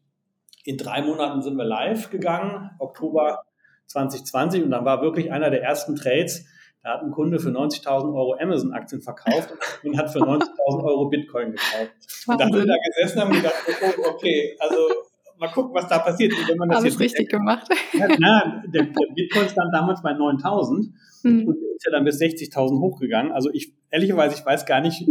in 0.65 0.77
drei 0.77 1.03
Monaten 1.03 1.43
sind 1.43 1.57
wir 1.57 1.65
live 1.65 2.11
gegangen, 2.11 2.71
Oktober 2.79 3.45
2020, 3.87 4.65
und 4.65 4.71
dann 4.71 4.85
war 4.85 5.03
wirklich 5.03 5.33
einer 5.33 5.51
der 5.51 5.63
ersten 5.63 5.97
Trades. 5.97 6.47
Da 6.83 6.95
hat 6.95 7.03
ein 7.03 7.13
Kunde 7.13 7.39
für 7.39 7.51
90.000 7.51 8.15
Euro 8.15 8.37
Amazon-Aktien 8.41 9.03
verkauft 9.03 9.51
und 9.85 9.97
hat 9.97 10.11
für 10.11 10.19
90.000 10.19 10.85
Euro 10.85 11.09
Bitcoin 11.09 11.53
gekauft. 11.53 11.93
Und 12.27 12.41
dann 12.41 12.53
sind 12.53 12.67
wir 12.67 12.67
da 12.67 12.77
gesessen 12.85 13.19
und 13.19 13.25
haben 13.25 13.35
gedacht, 13.35 13.55
oh, 13.83 14.11
okay, 14.11 14.57
also 14.59 14.89
mal 15.39 15.49
gucken, 15.49 15.75
was 15.75 15.89
da 15.89 15.99
passiert. 15.99 16.33
Wenn 16.49 16.57
man 16.57 16.69
das 16.69 16.79
Alles 16.79 16.99
richtig 16.99 17.29
gemacht. 17.29 17.69
Ja, 17.93 18.09
na, 18.19 18.63
der, 18.67 18.85
der, 18.85 19.15
Bitcoin 19.15 19.49
stand 19.49 19.73
damals 19.73 20.03
bei 20.03 20.11
9.000 20.11 20.93
mhm. 21.23 21.47
und 21.47 21.57
ist 21.77 21.85
ja 21.85 21.93
dann 21.93 22.05
bis 22.05 22.21
60.000 22.21 22.81
hochgegangen. 22.81 23.33
Also 23.33 23.51
ich, 23.53 23.73
ehrlicherweise, 23.91 24.37
ich 24.37 24.45
weiß 24.45 24.67
gar 24.67 24.81
nicht, 24.81 25.05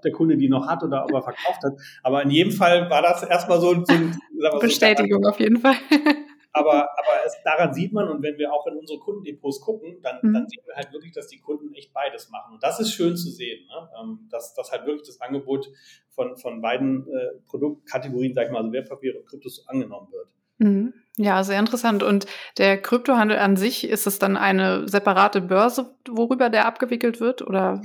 ob 0.00 0.02
der 0.02 0.12
Kunde 0.12 0.36
die 0.36 0.48
noch 0.48 0.66
hat 0.66 0.82
oder 0.82 1.04
ob 1.04 1.12
er 1.12 1.22
verkauft 1.22 1.62
hat. 1.62 1.74
Aber 2.02 2.22
in 2.22 2.30
jedem 2.30 2.52
Fall 2.52 2.88
war 2.88 3.02
das 3.02 3.22
erstmal 3.22 3.60
so, 3.60 3.74
so 3.84 3.92
ein 3.92 4.16
Bestätigung 4.60 5.22
so, 5.22 5.28
auf 5.28 5.38
jeden 5.38 5.58
Fall. 5.58 5.74
aber, 6.52 6.82
aber 6.82 7.26
es, 7.26 7.36
daran 7.44 7.74
sieht 7.74 7.92
man, 7.92 8.08
und 8.08 8.22
wenn 8.22 8.38
wir 8.38 8.52
auch 8.52 8.66
in 8.66 8.76
unsere 8.78 8.98
Kundendepots 8.98 9.60
gucken, 9.60 9.98
dann, 10.02 10.18
mhm. 10.22 10.32
dann 10.32 10.48
sehen 10.48 10.62
wir 10.64 10.74
halt 10.74 10.92
wirklich, 10.92 11.12
dass 11.12 11.28
die 11.28 11.38
Kunden 11.38 11.72
echt 11.74 11.92
beides 11.92 12.30
machen. 12.30 12.54
Und 12.54 12.62
das 12.62 12.80
ist 12.80 12.92
schön 12.92 13.16
zu 13.16 13.30
sehen, 13.30 13.66
ne? 13.66 13.88
Ähm, 14.00 14.28
dass, 14.30 14.54
dass 14.54 14.72
halt 14.72 14.86
wirklich 14.86 15.06
das 15.06 15.20
Angebot 15.20 15.68
von, 16.08 16.36
von 16.36 16.60
beiden 16.62 17.06
äh, 17.06 17.40
Produktkategorien, 17.46 18.34
sag 18.34 18.46
ich 18.46 18.52
mal, 18.52 18.58
also 18.58 18.72
Wertpapiere 18.72 19.18
und 19.18 19.26
Kryptos 19.26 19.68
angenommen 19.68 20.08
wird. 20.10 20.28
Mhm. 20.58 20.94
Ja, 21.16 21.44
sehr 21.44 21.58
interessant. 21.58 22.02
Und 22.02 22.26
der 22.56 22.80
Kryptohandel 22.80 23.38
an 23.38 23.56
sich, 23.56 23.88
ist 23.88 24.06
es 24.06 24.18
dann 24.18 24.36
eine 24.38 24.88
separate 24.88 25.42
Börse, 25.42 25.94
worüber 26.08 26.48
der 26.48 26.66
abgewickelt 26.66 27.20
wird? 27.20 27.42
Oder 27.42 27.82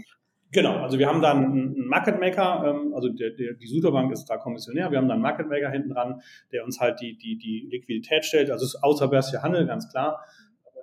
Genau, 0.56 0.78
also 0.78 0.98
wir 0.98 1.10
haben 1.10 1.22
dann 1.22 1.44
einen 1.44 1.88
Market 1.88 2.18
Maker, 2.18 2.64
ähm, 2.66 2.94
also 2.94 3.10
der, 3.10 3.32
der, 3.32 3.56
die 3.56 3.68
Suterbank 3.68 4.14
ist 4.14 4.24
da 4.24 4.38
kommissionär, 4.38 4.90
wir 4.90 4.98
haben 4.98 5.10
dann 5.10 5.16
einen 5.16 5.22
Market 5.22 5.50
Maker 5.50 5.70
hinten 5.70 5.90
dran, 5.90 6.22
der 6.54 6.64
uns 6.64 6.80
halt 6.80 7.02
die, 7.02 7.18
die, 7.18 7.38
die 7.38 7.68
Liquidität 7.70 8.24
stellt, 8.24 8.50
also 8.50 8.64
es 8.64 8.76
ist 8.76 8.82
außerbörslicher 8.82 9.44
Handel, 9.44 9.68
ganz 9.68 9.92
klar. 9.92 10.24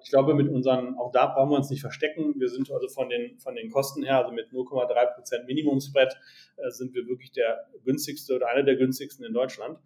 Ich 0.03 0.11
glaube, 0.11 0.35
mit 0.35 0.51
unseren, 0.51 0.99
auch 0.99 1.11
da 1.11 1.25
brauchen 1.25 1.53
wir 1.53 1.57
uns 1.57 1.71
nicht 1.71 1.81
verstecken. 1.81 2.35
Wir 2.37 2.51
sind 2.51 2.71
also 2.71 2.87
von 2.89 3.09
den, 3.09 3.39
von 3.39 3.55
den 3.55 3.71
Kosten 3.71 4.03
her, 4.03 4.19
also 4.19 4.31
mit 4.31 4.51
0,3 4.51 5.15
Prozent 5.15 5.47
Minimumspread, 5.47 6.19
äh, 6.59 6.71
sind 6.71 6.93
wir 6.93 7.07
wirklich 7.07 7.33
der 7.33 7.67
günstigste 7.83 8.37
oder 8.37 8.49
einer 8.49 8.65
der 8.65 8.77
günstigsten 8.77 9.25
in 9.25 9.33
Deutschland. 9.33 9.79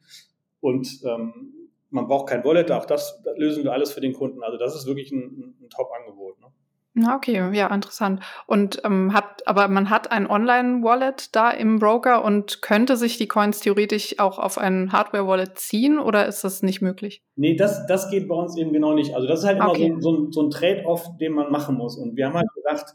Und 0.59 1.01
ähm, 1.05 1.69
man 1.91 2.09
braucht 2.09 2.29
kein 2.29 2.43
Wallet, 2.43 2.73
auch 2.73 2.87
das, 2.87 3.23
lösen 3.37 3.63
wir 3.63 3.73
alles 3.73 3.93
für 3.93 4.01
den 4.01 4.15
Kunden. 4.15 4.43
Also 4.43 4.59
das 4.59 4.75
ist 4.75 4.87
wirklich 4.87 5.13
ein, 5.13 5.55
ein 5.61 5.71
Top-Angebot. 5.71 6.41
Ne? 6.41 6.47
Na, 6.99 7.15
okay, 7.15 7.51
ja, 7.53 7.67
interessant. 7.75 8.21
Und 8.47 8.81
ähm, 8.83 9.13
hat, 9.13 9.47
aber 9.47 9.69
man 9.69 9.91
hat 9.91 10.11
ein 10.13 10.27
Online-Wallet 10.27 11.37
da 11.37 11.51
im 11.51 11.79
Broker 11.79 12.25
und 12.25 12.63
könnte 12.63 12.97
sich 12.97 13.19
die 13.19 13.29
Coins 13.29 13.61
theoretisch 13.61 14.19
auch 14.19 14.39
auf 14.39 14.57
ein 14.57 14.93
Hardware-Wallet 14.93 15.59
ziehen 15.59 15.99
oder 15.99 16.27
ist 16.27 16.43
das 16.43 16.63
nicht 16.63 16.81
möglich? 16.81 17.23
Nee, 17.35 17.55
das, 17.55 17.87
das 17.87 18.09
geht 18.09 18.27
bei 18.29 18.35
uns 18.35 18.57
eben 18.57 18.73
genau 18.73 18.95
nicht. 18.95 19.15
Also 19.15 19.29
das 19.29 19.41
ist 19.41 19.47
halt 19.47 19.59
immer 19.59 19.69
okay. 19.69 19.95
so, 19.99 20.25
so, 20.25 20.31
so, 20.31 20.43
ein 20.45 20.51
Trade-off, 20.51 21.19
den 21.19 21.35
man 21.35 21.53
machen 21.53 21.77
muss. 21.77 21.99
Und 21.99 22.17
wir 22.17 22.25
haben 22.25 22.35
halt 22.35 22.49
gedacht, 22.55 22.95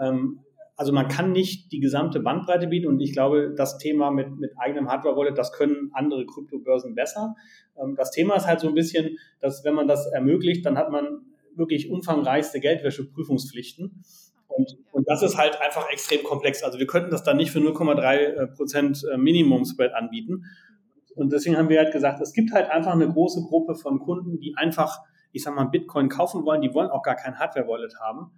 ähm, 0.00 0.40
also 0.74 0.94
man 0.94 1.08
kann 1.08 1.32
nicht 1.32 1.72
die 1.72 1.80
gesamte 1.80 2.20
Bandbreite 2.20 2.68
bieten 2.68 2.88
und 2.88 3.00
ich 3.00 3.12
glaube, 3.12 3.52
das 3.54 3.76
Thema 3.76 4.10
mit, 4.10 4.34
mit 4.38 4.52
eigenem 4.56 4.88
Hardware-Wallet, 4.88 5.36
das 5.36 5.52
können 5.52 5.90
andere 5.92 6.24
Kryptobörsen 6.24 6.94
besser. 6.94 7.34
Ähm, 7.78 7.96
das 7.96 8.12
Thema 8.12 8.34
ist 8.36 8.46
halt 8.46 8.60
so 8.60 8.68
ein 8.68 8.74
bisschen, 8.74 9.18
dass 9.40 9.62
wenn 9.62 9.74
man 9.74 9.88
das 9.88 10.06
ermöglicht, 10.06 10.64
dann 10.64 10.78
hat 10.78 10.90
man 10.90 11.26
wirklich 11.56 11.90
umfangreichste 11.90 12.60
Geldwäscheprüfungspflichten. 12.60 14.02
Und, 14.48 14.76
und 14.92 15.08
das 15.08 15.22
ist 15.22 15.38
halt 15.38 15.60
einfach 15.60 15.90
extrem 15.90 16.22
komplex. 16.22 16.62
Also 16.62 16.78
wir 16.78 16.86
könnten 16.86 17.10
das 17.10 17.22
dann 17.22 17.36
nicht 17.36 17.50
für 17.50 17.58
0,3 17.58 18.16
äh, 18.16 18.46
Prozent 18.48 19.02
äh, 19.10 19.16
Minimum-Spread 19.16 19.94
anbieten. 19.94 20.44
Und 21.14 21.32
deswegen 21.32 21.56
haben 21.56 21.68
wir 21.68 21.78
halt 21.78 21.92
gesagt, 21.92 22.20
es 22.20 22.32
gibt 22.32 22.52
halt 22.52 22.70
einfach 22.70 22.92
eine 22.92 23.08
große 23.08 23.42
Gruppe 23.42 23.74
von 23.74 23.98
Kunden, 23.98 24.38
die 24.38 24.54
einfach, 24.56 25.00
ich 25.32 25.42
sag 25.42 25.54
mal, 25.54 25.64
Bitcoin 25.64 26.08
kaufen 26.08 26.44
wollen, 26.44 26.62
die 26.62 26.72
wollen 26.74 26.90
auch 26.90 27.02
gar 27.02 27.16
kein 27.16 27.38
Hardware-Wallet 27.38 27.96
haben. 28.00 28.32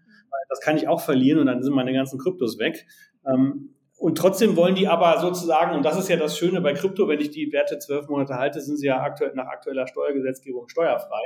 Das 0.49 0.61
kann 0.61 0.77
ich 0.77 0.89
auch 0.89 1.01
verlieren 1.01 1.39
und 1.41 1.47
dann 1.47 1.63
sind 1.63 1.75
meine 1.75 1.93
ganzen 1.93 2.19
Kryptos 2.19 2.59
weg. 2.59 2.87
Ähm, 3.27 3.75
und 3.97 4.19
trotzdem 4.19 4.57
wollen 4.57 4.75
die 4.75 4.89
aber 4.89 5.21
sozusagen, 5.21 5.77
und 5.77 5.85
das 5.85 5.97
ist 5.97 6.09
ja 6.09 6.17
das 6.17 6.37
Schöne 6.37 6.61
bei 6.61 6.75
Krypto, 6.75 7.09
wenn 7.09 7.21
ich 7.21 7.31
die 7.31 7.53
Werte 7.53 7.79
zwölf 7.79 8.09
Monate 8.09 8.35
halte, 8.35 8.61
sind 8.61 8.77
sie 8.77 8.87
ja 8.87 9.01
aktuell 9.01 9.33
nach 9.35 9.47
aktueller 9.47 9.87
Steuergesetzgebung 9.87 10.69
steuerfrei 10.69 11.23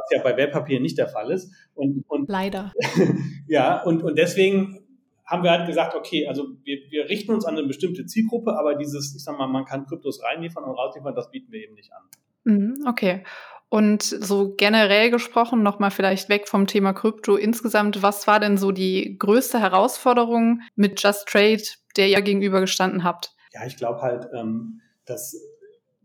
was 0.00 0.10
ja 0.16 0.22
bei 0.22 0.36
Wertpapieren 0.36 0.82
nicht 0.82 0.98
der 0.98 1.08
Fall 1.08 1.30
ist. 1.30 1.52
Und, 1.74 2.04
und 2.08 2.28
Leider. 2.28 2.72
ja, 3.46 3.82
und, 3.82 4.02
und 4.02 4.16
deswegen 4.18 4.86
haben 5.26 5.44
wir 5.44 5.50
halt 5.52 5.66
gesagt, 5.66 5.94
okay, 5.94 6.26
also 6.26 6.48
wir, 6.64 6.78
wir 6.90 7.08
richten 7.08 7.32
uns 7.32 7.44
an 7.44 7.56
eine 7.56 7.66
bestimmte 7.66 8.04
Zielgruppe, 8.04 8.58
aber 8.58 8.74
dieses, 8.74 9.14
ich 9.14 9.22
sag 9.22 9.38
mal, 9.38 9.46
man 9.46 9.64
kann 9.64 9.86
Kryptos 9.86 10.22
reinliefern 10.24 10.64
und 10.64 10.74
rausliefern, 10.74 11.14
das 11.14 11.30
bieten 11.30 11.52
wir 11.52 11.62
eben 11.62 11.74
nicht 11.74 11.92
an. 11.92 12.02
Mhm, 12.44 12.84
okay. 12.88 13.22
Und 13.68 14.02
so 14.02 14.56
generell 14.56 15.12
gesprochen, 15.12 15.62
nochmal 15.62 15.92
vielleicht 15.92 16.28
weg 16.28 16.48
vom 16.48 16.66
Thema 16.66 16.92
Krypto 16.92 17.36
insgesamt, 17.36 18.02
was 18.02 18.26
war 18.26 18.40
denn 18.40 18.56
so 18.56 18.72
die 18.72 19.16
größte 19.16 19.60
Herausforderung 19.60 20.62
mit 20.74 21.00
Just 21.00 21.28
Trade, 21.28 21.62
der 21.96 22.08
ihr 22.08 22.20
gegenüber 22.22 22.60
gestanden 22.60 23.04
habt? 23.04 23.32
Ja, 23.52 23.64
ich 23.64 23.76
glaube 23.76 24.00
halt, 24.02 24.26
ähm, 24.34 24.80
dass 25.04 25.40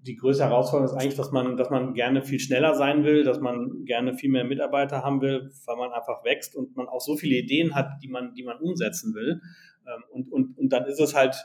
die 0.06 0.16
größte 0.16 0.44
Herausforderung 0.44 0.94
ist 0.94 1.02
eigentlich, 1.02 1.18
dass 1.18 1.32
man, 1.32 1.58
dass 1.58 1.70
man 1.70 1.94
gerne 1.94 2.22
viel 2.22 2.40
schneller 2.40 2.76
sein 2.76 3.04
will, 3.04 3.24
dass 3.24 3.40
man 3.40 3.86
gerne 3.86 4.14
viel 4.14 4.30
mehr 4.30 4.44
Mitarbeiter 4.44 5.04
haben 5.04 5.22
will, 5.22 5.52
weil 5.66 5.78
man 5.78 5.92
einfach 5.92 6.24
wächst 6.24 6.56
und 6.56 6.76
man 6.76 6.88
auch 6.88 7.02
so 7.02 7.18
viele 7.18 7.36
Ideen 7.36 7.74
hat, 7.74 7.88
die 8.04 8.08
man, 8.08 8.34
die 8.34 8.44
man 8.44 8.58
umsetzen 8.60 9.16
will. 9.16 9.42
Ähm, 9.88 10.04
und, 10.12 10.32
und, 10.32 10.58
und 10.58 10.70
dann 10.70 10.86
ist 10.86 11.00
es 11.00 11.16
halt 11.16 11.36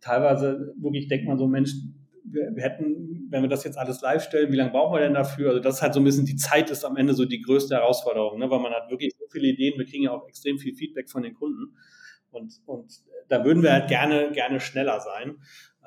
teilweise 0.00 0.74
wirklich, 0.76 1.06
denkt 1.08 1.26
man 1.26 1.38
so, 1.38 1.46
Mensch, 1.46 1.72
wir, 2.24 2.50
wir 2.54 2.62
hätten, 2.62 3.28
wenn 3.30 3.42
wir 3.42 3.48
das 3.48 3.64
jetzt 3.64 3.78
alles 3.78 4.00
live 4.00 4.22
stellen, 4.22 4.52
wie 4.52 4.56
lange 4.56 4.70
brauchen 4.70 4.94
wir 4.94 5.00
denn 5.00 5.14
dafür? 5.14 5.50
Also 5.50 5.60
das 5.60 5.76
ist 5.76 5.82
halt 5.82 5.94
so 5.94 6.00
ein 6.00 6.04
bisschen, 6.04 6.26
die 6.26 6.36
Zeit 6.36 6.70
ist 6.70 6.84
am 6.84 6.96
Ende 6.96 7.14
so 7.14 7.24
die 7.24 7.42
größte 7.42 7.76
Herausforderung, 7.76 8.38
ne? 8.38 8.50
weil 8.50 8.60
man 8.60 8.72
hat 8.72 8.90
wirklich 8.90 9.12
so 9.18 9.24
viele 9.30 9.48
Ideen, 9.48 9.78
wir 9.78 9.86
kriegen 9.86 10.04
ja 10.04 10.10
auch 10.10 10.26
extrem 10.28 10.58
viel 10.58 10.74
Feedback 10.74 11.08
von 11.10 11.22
den 11.22 11.34
Kunden. 11.34 11.76
Und, 12.30 12.60
und 12.66 12.92
da 13.28 13.44
würden 13.44 13.62
wir 13.62 13.72
halt 13.72 13.88
gerne, 13.88 14.32
gerne 14.32 14.58
schneller 14.58 15.00
sein. 15.00 15.36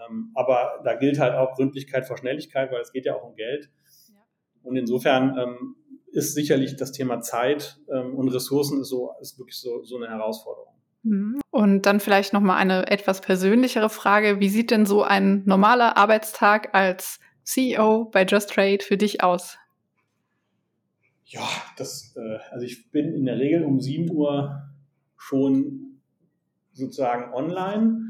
Ähm, 0.07 0.31
aber 0.33 0.81
da 0.83 0.95
gilt 0.95 1.19
halt 1.19 1.35
auch 1.35 1.55
Gründlichkeit 1.55 2.05
vor 2.05 2.17
Schnelligkeit, 2.17 2.71
weil 2.71 2.81
es 2.81 2.91
geht 2.91 3.05
ja 3.05 3.15
auch 3.15 3.23
um 3.23 3.35
Geld. 3.35 3.69
Ja. 4.09 4.15
Und 4.63 4.75
insofern 4.75 5.37
ähm, 5.37 5.75
ist 6.11 6.33
sicherlich 6.33 6.75
das 6.75 6.91
Thema 6.91 7.21
Zeit 7.21 7.77
ähm, 7.91 8.15
und 8.15 8.29
Ressourcen 8.29 8.81
ist 8.81 8.89
so 8.89 9.11
ist 9.21 9.37
wirklich 9.37 9.59
so, 9.59 9.83
so 9.83 9.97
eine 9.97 10.07
Herausforderung. 10.07 10.73
Mhm. 11.03 11.39
Und 11.51 11.85
dann 11.85 11.99
vielleicht 11.99 12.33
noch 12.33 12.41
mal 12.41 12.55
eine 12.55 12.87
etwas 12.89 13.21
persönlichere 13.21 13.89
Frage: 13.89 14.39
Wie 14.39 14.49
sieht 14.49 14.71
denn 14.71 14.85
so 14.85 15.03
ein 15.03 15.43
normaler 15.45 15.97
Arbeitstag 15.97 16.73
als 16.73 17.19
CEO 17.43 18.05
bei 18.05 18.25
Just 18.25 18.49
Trade 18.49 18.79
für 18.81 18.97
dich 18.97 19.23
aus? 19.23 19.57
Ja, 21.25 21.47
das, 21.77 22.15
äh, 22.17 22.37
also 22.51 22.65
ich 22.65 22.91
bin 22.91 23.13
in 23.13 23.25
der 23.25 23.37
Regel 23.37 23.63
um 23.63 23.79
7 23.79 24.09
Uhr 24.11 24.69
schon 25.17 26.01
sozusagen 26.73 27.33
online. 27.33 28.04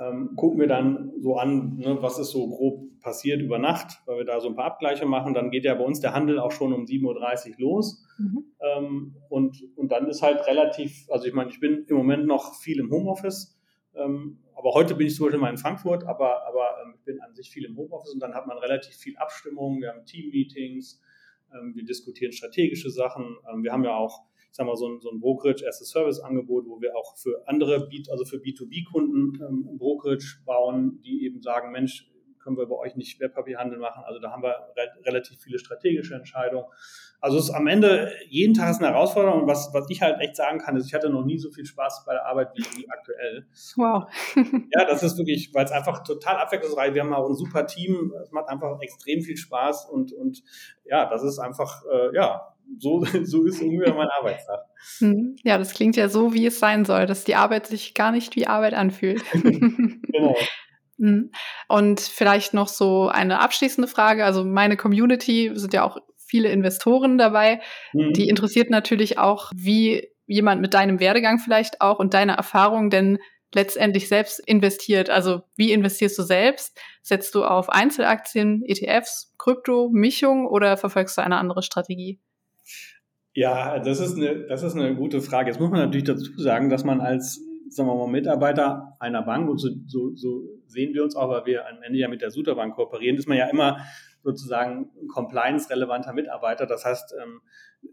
Ähm, 0.00 0.34
gucken 0.34 0.58
wir 0.58 0.66
dann 0.66 1.12
so 1.18 1.36
an, 1.36 1.76
ne, 1.76 1.98
was 2.00 2.18
ist 2.18 2.30
so 2.30 2.48
grob 2.48 3.00
passiert 3.00 3.42
über 3.42 3.58
Nacht, 3.58 4.00
weil 4.06 4.18
wir 4.18 4.24
da 4.24 4.40
so 4.40 4.48
ein 4.48 4.54
paar 4.54 4.66
Abgleiche 4.66 5.04
machen. 5.04 5.34
Dann 5.34 5.50
geht 5.50 5.64
ja 5.64 5.74
bei 5.74 5.84
uns 5.84 6.00
der 6.00 6.14
Handel 6.14 6.38
auch 6.38 6.52
schon 6.52 6.72
um 6.72 6.84
7.30 6.84 7.52
Uhr 7.52 7.54
los. 7.58 8.06
Mhm. 8.18 8.44
Ähm, 8.60 9.16
und, 9.28 9.62
und 9.76 9.92
dann 9.92 10.08
ist 10.08 10.22
halt 10.22 10.46
relativ, 10.46 11.06
also 11.10 11.26
ich 11.26 11.34
meine, 11.34 11.50
ich 11.50 11.60
bin 11.60 11.84
im 11.86 11.96
Moment 11.96 12.26
noch 12.26 12.54
viel 12.54 12.78
im 12.80 12.90
Homeoffice. 12.90 13.58
Ähm, 13.94 14.38
aber 14.54 14.72
heute 14.74 14.94
bin 14.94 15.06
ich 15.06 15.14
zum 15.16 15.26
Beispiel 15.26 15.40
mal 15.40 15.50
in 15.50 15.58
Frankfurt, 15.58 16.04
aber, 16.04 16.46
aber 16.46 16.76
ähm, 16.84 16.94
ich 16.96 17.04
bin 17.04 17.20
an 17.20 17.34
sich 17.34 17.50
viel 17.50 17.64
im 17.64 17.76
Homeoffice 17.76 18.12
und 18.12 18.20
dann 18.20 18.34
hat 18.34 18.46
man 18.46 18.58
relativ 18.58 18.94
viel 18.94 19.16
Abstimmung. 19.16 19.80
Wir 19.80 19.90
haben 19.90 20.04
Team-Meetings, 20.04 21.00
ähm, 21.54 21.74
wir 21.74 21.84
diskutieren 21.84 22.32
strategische 22.32 22.90
Sachen. 22.90 23.36
Ähm, 23.52 23.62
wir 23.62 23.72
haben 23.72 23.84
ja 23.84 23.96
auch, 23.96 24.24
ich 24.50 24.56
sag 24.56 24.66
mal, 24.66 24.76
so 24.76 24.88
ein, 24.88 25.00
so 25.00 25.10
ein 25.10 25.20
Brokerage 25.20 25.66
as 25.66 25.80
a 25.80 25.84
Service 25.84 26.20
Angebot, 26.20 26.66
wo 26.66 26.80
wir 26.80 26.96
auch 26.96 27.16
für 27.16 27.46
andere, 27.46 27.88
also 28.10 28.24
für 28.24 28.36
B2B-Kunden 28.36 29.40
ähm, 29.40 29.78
Brokerage 29.78 30.42
bauen, 30.44 31.00
die 31.02 31.24
eben 31.24 31.40
sagen, 31.40 31.70
Mensch, 31.70 32.10
können 32.42 32.56
wir 32.56 32.66
bei 32.66 32.76
euch 32.76 32.96
nicht 32.96 33.20
Wertpapierhandel 33.20 33.78
machen. 33.78 34.02
Also 34.04 34.18
da 34.18 34.30
haben 34.30 34.42
wir 34.42 34.72
re 34.76 34.88
relativ 35.04 35.40
viele 35.40 35.58
strategische 35.58 36.14
Entscheidungen. 36.14 36.64
Also 37.20 37.38
es 37.38 37.44
ist 37.44 37.50
am 37.50 37.66
Ende, 37.66 38.12
jeden 38.28 38.54
Tag 38.54 38.70
ist 38.70 38.78
eine 38.78 38.88
Herausforderung. 38.88 39.42
Und 39.42 39.46
was, 39.46 39.70
was 39.72 39.86
ich 39.90 40.00
halt 40.00 40.20
echt 40.20 40.36
sagen 40.36 40.58
kann, 40.58 40.76
ist, 40.76 40.86
ich 40.86 40.94
hatte 40.94 41.10
noch 41.10 41.24
nie 41.24 41.38
so 41.38 41.50
viel 41.50 41.66
Spaß 41.66 42.04
bei 42.06 42.14
der 42.14 42.26
Arbeit 42.26 42.52
wie, 42.56 42.62
wie 42.78 42.90
aktuell. 42.90 43.46
Wow. 43.76 44.04
ja, 44.74 44.84
das 44.86 45.02
ist 45.02 45.18
wirklich, 45.18 45.52
weil 45.52 45.66
es 45.66 45.70
einfach 45.70 46.02
total 46.02 46.36
abwechslungsreich 46.36 46.88
ist. 46.88 46.94
Wir 46.94 47.02
haben 47.02 47.12
auch 47.12 47.28
ein 47.28 47.34
super 47.34 47.66
Team. 47.66 48.12
Es 48.22 48.32
macht 48.32 48.48
einfach 48.48 48.80
extrem 48.80 49.20
viel 49.20 49.36
Spaß 49.36 49.90
und, 49.90 50.12
und 50.12 50.42
ja, 50.84 51.08
das 51.08 51.22
ist 51.22 51.38
einfach, 51.38 51.84
äh, 51.92 52.14
ja, 52.14 52.54
so, 52.78 53.04
so 53.24 53.44
ist 53.44 53.60
ungefähr 53.60 53.94
mein 53.94 54.08
Arbeitstag. 54.08 54.60
Hm. 54.98 55.36
Ja, 55.44 55.58
das 55.58 55.74
klingt 55.74 55.96
ja 55.96 56.08
so, 56.08 56.32
wie 56.32 56.46
es 56.46 56.58
sein 56.58 56.86
soll, 56.86 57.04
dass 57.04 57.24
die 57.24 57.34
Arbeit 57.34 57.66
sich 57.66 57.92
gar 57.92 58.12
nicht 58.12 58.34
wie 58.34 58.46
Arbeit 58.46 58.72
anfühlt. 58.72 59.22
genau. 59.32 60.34
Mhm. 60.96 61.32
Und 61.68 62.00
vielleicht 62.00 62.54
noch 62.54 62.66
so 62.66 63.08
eine 63.08 63.40
abschließende 63.40 63.88
Frage. 63.88 64.24
Also 64.24 64.42
meine 64.42 64.78
Community 64.78 65.50
sind 65.52 65.74
ja 65.74 65.84
auch 65.84 65.98
viele 66.16 66.48
Investoren 66.48 67.18
dabei. 67.18 67.60
Mhm. 67.92 68.14
Die 68.14 68.28
interessiert 68.30 68.70
natürlich 68.70 69.18
auch, 69.18 69.52
wie 69.54 70.08
jemand 70.26 70.62
mit 70.62 70.72
deinem 70.72 70.98
Werdegang 70.98 71.38
vielleicht 71.40 71.82
auch 71.82 71.98
und 71.98 72.14
deiner 72.14 72.34
Erfahrung 72.34 72.88
denn 72.88 73.18
letztendlich 73.54 74.08
selbst 74.08 74.40
investiert. 74.46 75.10
Also 75.10 75.42
wie 75.56 75.72
investierst 75.72 76.18
du 76.18 76.22
selbst? 76.22 76.78
Setzt 77.02 77.34
du 77.34 77.44
auf 77.44 77.68
Einzelaktien, 77.68 78.62
ETFs, 78.64 79.34
Krypto, 79.38 79.90
Mischung 79.92 80.46
oder 80.46 80.76
verfolgst 80.76 81.18
du 81.18 81.22
eine 81.22 81.36
andere 81.36 81.62
Strategie? 81.62 82.20
Ja, 83.32 83.78
das 83.78 84.00
ist 84.00 84.16
eine, 84.16 84.46
das 84.46 84.62
ist 84.62 84.74
eine 84.74 84.94
gute 84.96 85.20
Frage. 85.20 85.50
Jetzt 85.50 85.60
muss 85.60 85.70
man 85.70 85.80
natürlich 85.80 86.04
dazu 86.04 86.32
sagen, 86.36 86.68
dass 86.68 86.84
man 86.84 87.00
als 87.00 87.40
sagen 87.70 87.88
wir 87.88 87.94
mal, 87.94 88.08
Mitarbeiter 88.08 88.96
einer 88.98 89.22
Bank, 89.22 89.48
und 89.48 89.58
so, 89.58 89.68
so, 89.86 90.14
so 90.14 90.42
sehen 90.66 90.92
wir 90.92 91.04
uns 91.04 91.14
auch, 91.16 91.30
weil 91.30 91.46
wir 91.46 91.68
am 91.68 91.82
Ende 91.82 91.98
ja 91.98 92.08
mit 92.08 92.20
der 92.20 92.30
Suterbank 92.30 92.74
kooperieren, 92.74 93.16
ist 93.16 93.28
man 93.28 93.38
ja 93.38 93.46
immer 93.46 93.78
sozusagen 94.22 94.90
compliance-relevanter 95.08 96.12
Mitarbeiter. 96.12 96.66
Das 96.66 96.84
heißt, 96.84 97.14
ähm, 97.22 97.40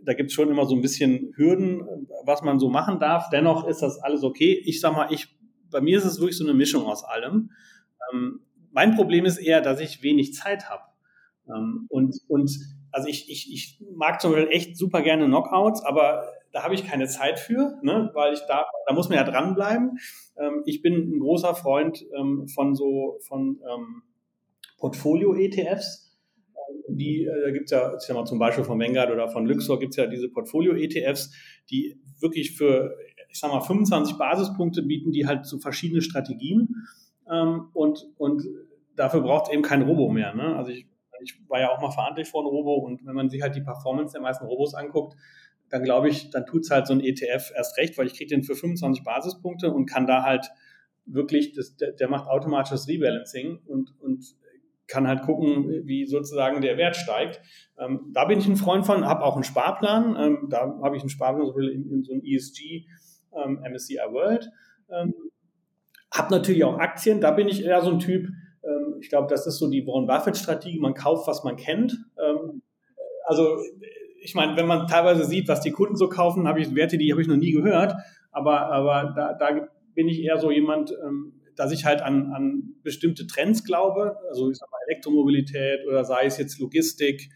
da 0.04 0.14
gibt 0.14 0.30
es 0.30 0.34
schon 0.34 0.50
immer 0.50 0.66
so 0.66 0.76
ein 0.76 0.82
bisschen 0.82 1.32
Hürden, 1.36 2.08
was 2.26 2.42
man 2.42 2.60
so 2.60 2.70
machen 2.70 3.00
darf. 3.00 3.30
Dennoch 3.30 3.68
ist 3.68 3.82
das 3.82 4.00
alles 4.00 4.24
okay. 4.24 4.62
Ich 4.66 4.82
sag 4.82 4.94
mal, 4.94 5.14
ich, 5.14 5.38
bei 5.72 5.80
mir 5.80 5.98
ist 5.98 6.06
es 6.06 6.20
wirklich 6.20 6.38
so 6.38 6.44
eine 6.44 6.54
Mischung 6.54 6.86
aus 6.86 7.04
allem. 7.04 7.52
Ähm, 8.12 8.42
mein 8.72 8.96
Problem 8.96 9.26
ist 9.26 9.38
eher, 9.38 9.62
dass 9.62 9.80
ich 9.80 10.04
wenig 10.04 10.34
Zeit 10.34 10.70
habe. 10.70 10.84
Ähm, 11.48 11.86
und, 11.90 12.18
und 12.28 12.52
also 12.92 13.08
ich, 13.08 13.30
ich, 13.30 13.52
ich 13.54 13.84
mag 13.96 14.22
zum 14.22 14.32
Beispiel 14.32 14.52
echt 14.52 14.78
super 14.78 15.02
gerne 15.02 15.26
Knockouts, 15.26 15.84
aber 15.84 16.24
da 16.52 16.64
habe 16.64 16.74
ich 16.74 16.86
keine 16.86 17.08
Zeit 17.08 17.40
für, 17.40 17.78
ne, 17.84 18.10
weil 18.14 18.34
ich 18.34 18.40
da, 18.48 18.66
da 18.88 18.94
muss 18.94 19.10
man 19.10 19.18
ja 19.18 19.24
dranbleiben. 19.24 19.98
Ähm, 20.38 20.64
ich 20.66 20.82
bin 20.82 21.16
ein 21.16 21.20
großer 21.20 21.56
Freund 21.56 22.06
ähm, 22.18 22.48
von 22.48 22.76
so, 22.76 23.20
von 23.28 23.60
ähm, 23.70 24.04
Portfolio-ETFs. 24.78 26.16
Die, 26.90 27.26
äh, 27.26 27.42
da 27.46 27.52
gibt 27.52 27.66
es 27.66 27.72
ja, 27.72 27.94
ich 27.96 28.02
sag 28.02 28.16
mal, 28.16 28.26
zum 28.26 28.40
Beispiel 28.40 28.64
von 28.64 28.80
Vanguard 28.80 29.12
oder 29.12 29.30
von 29.30 29.46
Luxor 29.46 29.80
gibt 29.80 29.92
es 29.92 29.98
ja 29.98 30.08
diese 30.08 30.30
Portfolio-ETFs, 30.30 31.34
die 31.70 32.00
wirklich 32.20 32.58
für, 32.58 32.96
ich 33.30 33.40
sag 33.40 33.52
mal, 33.52 33.62
25 33.62 34.18
Basispunkte 34.18 34.84
bieten, 34.84 35.12
die 35.12 35.28
halt 35.28 35.46
so 35.46 35.60
verschiedene 35.60 36.02
Strategien. 36.02 36.88
Ähm, 37.32 37.70
und, 37.74 38.08
und 38.18 38.44
dafür 38.96 39.22
braucht 39.22 39.48
es 39.48 39.54
eben 39.54 39.64
kein 39.64 39.82
Robo 39.82 40.10
mehr. 40.10 40.34
Ne? 40.34 40.56
Also 40.56 40.72
ich, 40.72 40.88
ich 41.22 41.40
war 41.48 41.60
ja 41.60 41.70
auch 41.72 41.82
mal 41.82 41.92
verantwortlich 41.92 42.30
für 42.30 42.40
ein 42.40 42.46
Robo 42.46 42.76
und 42.76 43.06
wenn 43.06 43.16
man 43.16 43.30
sich 43.30 43.42
halt 43.42 43.56
die 43.56 43.62
Performance 43.62 44.14
der 44.14 44.22
meisten 44.22 44.46
Robos 44.46 44.74
anguckt, 44.74 45.16
dann 45.70 45.84
glaube 45.84 46.10
ich, 46.10 46.30
dann 46.30 46.46
tut 46.46 46.64
es 46.64 46.72
halt 46.72 46.88
so 46.88 46.94
ein 46.94 47.02
ETF 47.02 47.52
erst 47.56 47.78
recht, 47.78 47.98
weil 47.98 48.08
ich 48.08 48.14
kriege 48.14 48.30
den 48.30 48.44
für 48.44 48.56
25 48.56 49.04
Basispunkte 49.04 49.72
und 49.72 49.86
kann 49.86 50.08
da 50.08 50.24
halt 50.24 50.50
wirklich, 51.06 51.54
das, 51.54 51.76
der, 51.76 51.92
der 51.94 52.10
macht 52.10 52.28
automatisches 52.28 52.88
Rebalancing 52.88 53.60
und, 53.66 53.94
und 54.00 54.36
kann 54.88 55.08
halt 55.08 55.24
gucken, 55.24 55.86
wie 55.86 56.06
sozusagen 56.06 56.62
der 56.62 56.78
Wert 56.78 56.96
steigt. 56.96 57.42
Ähm, 57.78 58.12
da 58.14 58.26
bin 58.26 58.40
ich 58.40 58.48
ein 58.48 58.56
Freund 58.56 58.86
von, 58.86 59.06
habe 59.06 59.24
auch 59.24 59.36
einen 59.36 59.44
Sparplan. 59.44 60.16
Ähm, 60.18 60.48
da 60.50 60.80
habe 60.82 60.96
ich 60.96 61.04
einen 61.04 61.10
Sparplan 61.10 61.46
so 61.46 61.58
in, 61.58 61.90
in 61.92 62.04
so 62.04 62.14
einem 62.14 62.24
ESG 62.24 62.86
ähm, 63.34 63.60
MSCI 63.70 63.98
World. 64.12 64.50
Ähm, 64.90 65.14
habe 66.12 66.34
natürlich 66.34 66.64
auch 66.64 66.78
Aktien. 66.78 67.20
Da 67.20 67.32
bin 67.32 67.50
ich 67.50 67.64
eher 67.66 67.82
so 67.82 67.92
ein 67.92 68.00
Typ. 68.00 68.30
Ähm, 68.68 68.98
ich 69.00 69.10
glaube, 69.10 69.28
das 69.30 69.48
ist 69.48 69.58
so 69.58 69.70
die 69.70 69.86
Warren 69.86 70.08
Buffett 70.08 70.38
Strategie. 70.38 70.80
Man 70.80 70.94
kauft, 70.94 71.28
was 71.28 71.44
man 71.44 71.56
kennt. 71.56 71.98
Ähm, 72.24 72.62
also 73.26 73.58
ich 74.22 74.36
meine, 74.36 74.58
wenn 74.58 74.68
man 74.68 74.88
teilweise 74.88 75.26
sieht, 75.26 75.48
was 75.48 75.62
die 75.62 75.72
Kunden 75.72 75.96
so 75.96 76.10
kaufen, 76.10 76.48
habe 76.48 76.60
ich 76.60 76.76
Werte, 76.76 76.98
die 76.98 77.12
habe 77.12 77.22
ich 77.22 77.28
noch 77.28 77.38
nie 77.38 77.52
gehört. 77.52 77.96
Aber, 78.32 78.72
aber 78.72 79.14
da, 79.16 79.34
da 79.34 79.68
bin 79.94 80.08
ich 80.08 80.22
eher 80.22 80.38
so 80.40 80.52
jemand, 80.52 80.92
ähm, 80.92 81.34
dass 81.56 81.72
ich 81.72 81.86
halt 81.86 82.02
an, 82.02 82.34
an 82.34 82.76
bestimmte 82.84 83.26
Trends 83.26 83.64
glaube, 83.64 84.18
also 84.30 84.52
ich 84.52 84.58
sag 84.58 84.70
mal 84.70 84.78
Elektromobilität 84.88 85.80
oder 85.88 86.06
sei 86.06 86.26
es 86.26 86.38
jetzt 86.38 86.60
Logistik 86.60 87.32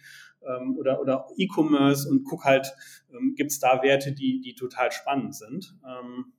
oder, 0.80 1.00
oder 1.00 1.28
E-Commerce 1.38 2.10
und 2.10 2.24
guck 2.24 2.46
halt, 2.46 2.74
ähm, 3.12 3.36
gibt 3.36 3.52
es 3.52 3.60
da 3.60 3.84
Werte, 3.84 4.12
die, 4.12 4.42
die 4.42 4.56
total 4.56 4.92
spannend 4.92 5.36
sind. 5.36 5.76
Ähm, 5.86 6.34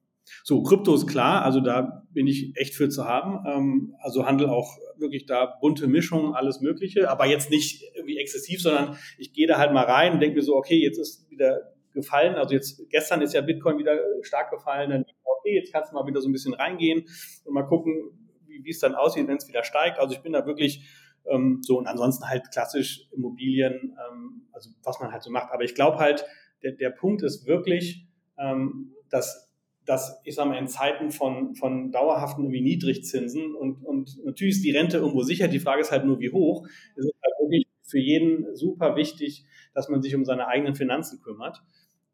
so, 0.44 0.62
Krypto 0.62 0.94
ist 0.94 1.06
klar, 1.06 1.44
also 1.44 1.60
da 1.60 2.04
bin 2.10 2.26
ich 2.26 2.52
echt 2.56 2.74
für 2.74 2.88
zu 2.88 3.04
haben. 3.04 3.44
Ähm, 3.46 3.94
also 4.00 4.26
Handel 4.26 4.48
auch 4.48 4.76
wirklich 4.96 5.26
da 5.26 5.46
bunte 5.60 5.86
Mischung, 5.86 6.34
alles 6.34 6.60
Mögliche, 6.60 7.10
aber 7.10 7.26
jetzt 7.26 7.50
nicht 7.50 7.82
irgendwie 7.94 8.18
exzessiv, 8.18 8.62
sondern 8.62 8.96
ich 9.18 9.32
gehe 9.32 9.46
da 9.46 9.58
halt 9.58 9.72
mal 9.72 9.84
rein 9.84 10.12
und 10.12 10.20
denke 10.20 10.36
mir 10.36 10.42
so, 10.42 10.56
okay, 10.56 10.80
jetzt 10.80 10.98
ist 10.98 11.30
wieder 11.30 11.72
gefallen. 11.92 12.36
Also 12.36 12.54
jetzt 12.54 12.88
gestern 12.90 13.20
ist 13.22 13.34
ja 13.34 13.40
Bitcoin 13.40 13.78
wieder 13.78 13.98
stark 14.22 14.50
gefallen, 14.50 14.90
dann 14.90 15.04
okay, 15.42 15.56
jetzt 15.56 15.72
kannst 15.72 15.90
du 15.90 15.96
mal 15.96 16.06
wieder 16.06 16.20
so 16.20 16.28
ein 16.28 16.32
bisschen 16.32 16.54
reingehen 16.54 17.04
und 17.44 17.54
mal 17.54 17.66
gucken, 17.66 18.10
wie, 18.46 18.64
wie 18.64 18.70
es 18.70 18.78
dann 18.78 18.94
aussieht, 18.94 19.26
wenn 19.26 19.36
es 19.36 19.48
wieder 19.48 19.64
steigt. 19.64 19.98
Also 19.98 20.14
ich 20.14 20.22
bin 20.22 20.32
da 20.32 20.46
wirklich 20.46 20.88
ähm, 21.26 21.60
so 21.62 21.78
und 21.78 21.86
ansonsten 21.86 22.28
halt 22.28 22.50
klassisch 22.52 23.08
Immobilien, 23.12 23.96
ähm, 24.08 24.46
also 24.52 24.70
was 24.82 25.00
man 25.00 25.12
halt 25.12 25.22
so 25.22 25.30
macht. 25.30 25.52
Aber 25.52 25.64
ich 25.64 25.74
glaube 25.74 25.98
halt, 25.98 26.24
der, 26.62 26.72
der 26.72 26.90
Punkt 26.90 27.22
ist 27.22 27.46
wirklich, 27.46 28.06
ähm, 28.38 28.92
dass 29.10 29.51
dass 29.84 30.20
ich 30.24 30.34
sage 30.34 30.48
mal, 30.48 30.58
in 30.58 30.68
Zeiten 30.68 31.10
von, 31.10 31.54
von 31.54 31.90
dauerhaften 31.90 32.44
irgendwie 32.44 32.62
Niedrigzinsen 32.62 33.54
und, 33.54 33.82
und 33.84 34.24
natürlich 34.24 34.56
ist 34.56 34.64
die 34.64 34.70
Rente 34.70 34.98
irgendwo 34.98 35.22
sicher, 35.22 35.48
die 35.48 35.58
Frage 35.58 35.80
ist 35.80 35.90
halt 35.90 36.04
nur, 36.04 36.20
wie 36.20 36.30
hoch, 36.30 36.66
es 36.96 37.04
ist 37.04 37.14
halt 37.22 37.34
wirklich 37.40 37.66
für 37.82 37.98
jeden 37.98 38.54
super 38.54 38.96
wichtig, 38.96 39.44
dass 39.74 39.88
man 39.88 40.02
sich 40.02 40.14
um 40.14 40.24
seine 40.24 40.46
eigenen 40.46 40.74
Finanzen 40.74 41.20
kümmert. 41.20 41.62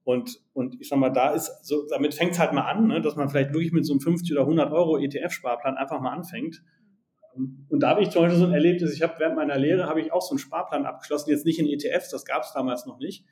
Und, 0.05 0.41
und 0.55 0.81
ich 0.81 0.89
sag 0.89 0.99
mal, 0.99 1.11
da 1.11 1.35
ist 1.35 1.67
so, 1.67 1.87
damit 1.87 2.15
fängt 2.15 2.33
es 2.33 2.39
halt 2.39 2.55
mal 2.55 2.63
an, 2.63 2.87
ne, 2.87 3.03
dass 3.03 3.17
man 3.17 3.29
vielleicht 3.29 3.53
wirklich 3.53 3.73
mit 3.73 3.85
so 3.85 3.93
einem 3.93 4.01
50 4.01 4.33
oder 4.33 4.41
100 4.41 4.73
Euro 4.73 4.97
ETF-Sparplan 4.97 5.77
einfach 5.77 6.01
mal 6.01 6.13
anfängt. 6.13 6.63
Und 7.35 7.81
da 7.81 7.91
habe 7.91 8.03
ich 8.03 8.11
zum 8.11 8.23
Beispiel 8.23 8.39
so 8.39 8.47
ein 8.47 8.55
Erlebnis, 8.55 8.95
ich 8.95 9.03
habe 9.03 9.15
während 9.19 9.37
meiner 9.37 9.59
Lehre 9.59 9.87
habe 9.87 10.01
ich 10.01 10.13
auch 10.13 10.23
so 10.23 10.31
einen 10.31 10.39
Sparplan 10.39 10.87
abgeschlossen, 10.87 11.31
jetzt 11.31 11.45
nicht 11.45 11.59
in 11.59 11.67
ETFs, 11.67 12.11
das 12.11 12.25
gab 12.25 12.43
es 12.43 12.53
damals 12.55 12.87
noch 12.87 12.99
nicht. 12.99 13.27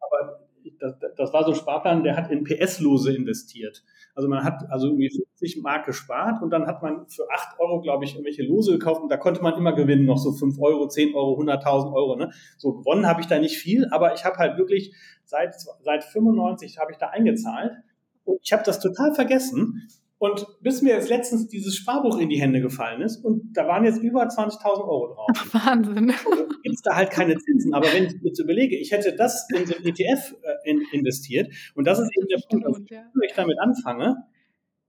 Aber 0.00 0.40
das, 0.78 0.94
das 1.16 1.32
war 1.32 1.44
so 1.44 1.50
ein 1.50 1.56
Sparplan, 1.56 2.04
der 2.04 2.16
hat 2.16 2.30
in 2.30 2.44
PS-Lose 2.44 3.14
investiert. 3.14 3.82
Also 4.14 4.28
man 4.28 4.44
hat 4.44 4.70
also 4.70 4.86
irgendwie 4.88 5.10
50 5.10 5.62
Mark 5.62 5.86
gespart 5.86 6.42
und 6.42 6.50
dann 6.50 6.66
hat 6.66 6.82
man 6.82 7.06
für 7.08 7.28
8 7.30 7.58
Euro, 7.58 7.80
glaube 7.80 8.04
ich, 8.04 8.14
irgendwelche 8.14 8.42
Lose 8.42 8.72
gekauft 8.72 9.02
und 9.02 9.08
da 9.08 9.16
konnte 9.16 9.42
man 9.42 9.54
immer 9.54 9.72
gewinnen, 9.72 10.04
noch 10.04 10.18
so 10.18 10.32
5 10.32 10.58
Euro, 10.60 10.88
10 10.88 11.14
Euro, 11.14 11.40
100.000 11.40 11.92
Euro. 11.92 12.16
Ne? 12.16 12.32
So 12.56 12.74
gewonnen 12.74 13.06
habe 13.06 13.20
ich 13.20 13.26
da 13.26 13.38
nicht 13.38 13.58
viel, 13.58 13.86
aber 13.90 14.14
ich 14.14 14.24
habe 14.24 14.36
halt 14.36 14.56
wirklich 14.56 14.94
seit, 15.24 15.54
seit 15.82 16.04
95 16.04 16.78
habe 16.78 16.92
ich 16.92 16.98
da 16.98 17.08
eingezahlt 17.08 17.72
und 18.24 18.38
ich 18.42 18.52
habe 18.52 18.62
das 18.64 18.80
total 18.80 19.14
vergessen. 19.14 19.88
Und 20.24 20.46
bis 20.62 20.80
mir 20.80 20.94
jetzt 20.94 21.10
letztens 21.10 21.48
dieses 21.48 21.76
Sparbuch 21.76 22.16
in 22.16 22.30
die 22.30 22.40
Hände 22.40 22.62
gefallen 22.62 23.02
ist 23.02 23.22
und 23.22 23.52
da 23.52 23.66
waren 23.66 23.84
jetzt 23.84 24.02
über 24.02 24.22
20.000 24.22 24.64
Euro 24.80 25.08
drauf. 25.08 25.28
Ach, 25.34 25.66
Wahnsinn. 25.66 26.14
Gibt 26.62 26.76
es 26.76 26.80
da 26.80 26.96
halt 26.96 27.10
keine 27.10 27.36
Zinsen. 27.36 27.74
Aber 27.74 27.92
wenn 27.92 28.06
ich 28.06 28.14
jetzt 28.22 28.38
überlege, 28.38 28.74
ich 28.74 28.90
hätte 28.90 29.14
das 29.14 29.46
in 29.50 29.66
den 29.66 29.84
ETF 29.84 30.34
äh, 30.42 30.70
in, 30.70 30.80
investiert 30.92 31.52
und 31.74 31.86
das 31.86 31.98
ist 31.98 32.10
eben 32.16 32.26
der 32.28 32.38
Punkt, 32.48 32.64
also, 32.64 32.80
je 32.80 32.96
früher 33.12 33.24
ich 33.26 33.34
damit 33.34 33.58
anfange, 33.60 34.16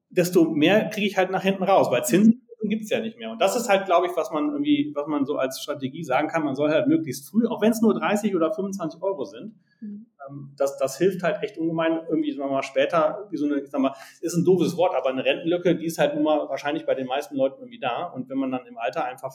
desto 0.09 0.45
mehr 0.51 0.87
kriege 0.87 1.07
ich 1.07 1.17
halt 1.17 1.31
nach 1.31 1.43
hinten 1.43 1.63
raus, 1.63 1.91
weil 1.91 2.05
Zinsen 2.05 2.41
gibt 2.69 2.83
es 2.83 2.89
ja 2.89 3.01
nicht 3.01 3.17
mehr. 3.17 3.29
Und 3.29 3.41
das 3.41 3.57
ist 3.57 3.67
halt, 3.67 3.87
glaube 3.87 4.07
ich, 4.07 4.15
was 4.15 4.31
man 4.31 4.51
irgendwie, 4.51 4.93
was 4.95 5.05
man 5.07 5.25
so 5.25 5.35
als 5.35 5.61
Strategie 5.61 6.05
sagen 6.05 6.29
kann. 6.29 6.45
Man 6.45 6.55
soll 6.55 6.71
halt 6.71 6.87
möglichst 6.87 7.29
früh, 7.29 7.45
auch 7.45 7.61
wenn 7.61 7.71
es 7.71 7.81
nur 7.81 7.93
30 7.93 8.33
oder 8.37 8.53
25 8.53 9.01
Euro 9.03 9.25
sind, 9.25 9.53
mhm. 9.81 10.05
Ähm, 10.29 10.53
das, 10.57 10.77
das 10.77 10.97
hilft 10.97 11.23
halt 11.23 11.43
echt 11.43 11.57
ungemein. 11.57 12.01
Irgendwie, 12.09 12.31
sagen 12.31 12.49
wir 12.49 12.53
mal, 12.53 12.63
später, 12.63 13.27
wie 13.29 13.37
so 13.37 13.45
eine, 13.45 13.61
ich 13.61 13.69
sag 13.69 13.81
mal, 13.81 13.95
ist 14.21 14.35
ein 14.35 14.45
doofes 14.45 14.77
Wort, 14.77 14.95
aber 14.95 15.09
eine 15.09 15.23
Rentenlücke, 15.23 15.75
die 15.75 15.85
ist 15.85 15.97
halt 15.97 16.15
nun 16.15 16.23
mal 16.23 16.49
wahrscheinlich 16.49 16.85
bei 16.85 16.95
den 16.95 17.07
meisten 17.07 17.35
Leuten 17.35 17.61
irgendwie 17.61 17.79
da. 17.79 18.05
Und 18.05 18.29
wenn 18.29 18.37
man 18.37 18.51
dann 18.51 18.65
im 18.65 18.77
Alter 18.77 19.05
einfach, 19.05 19.31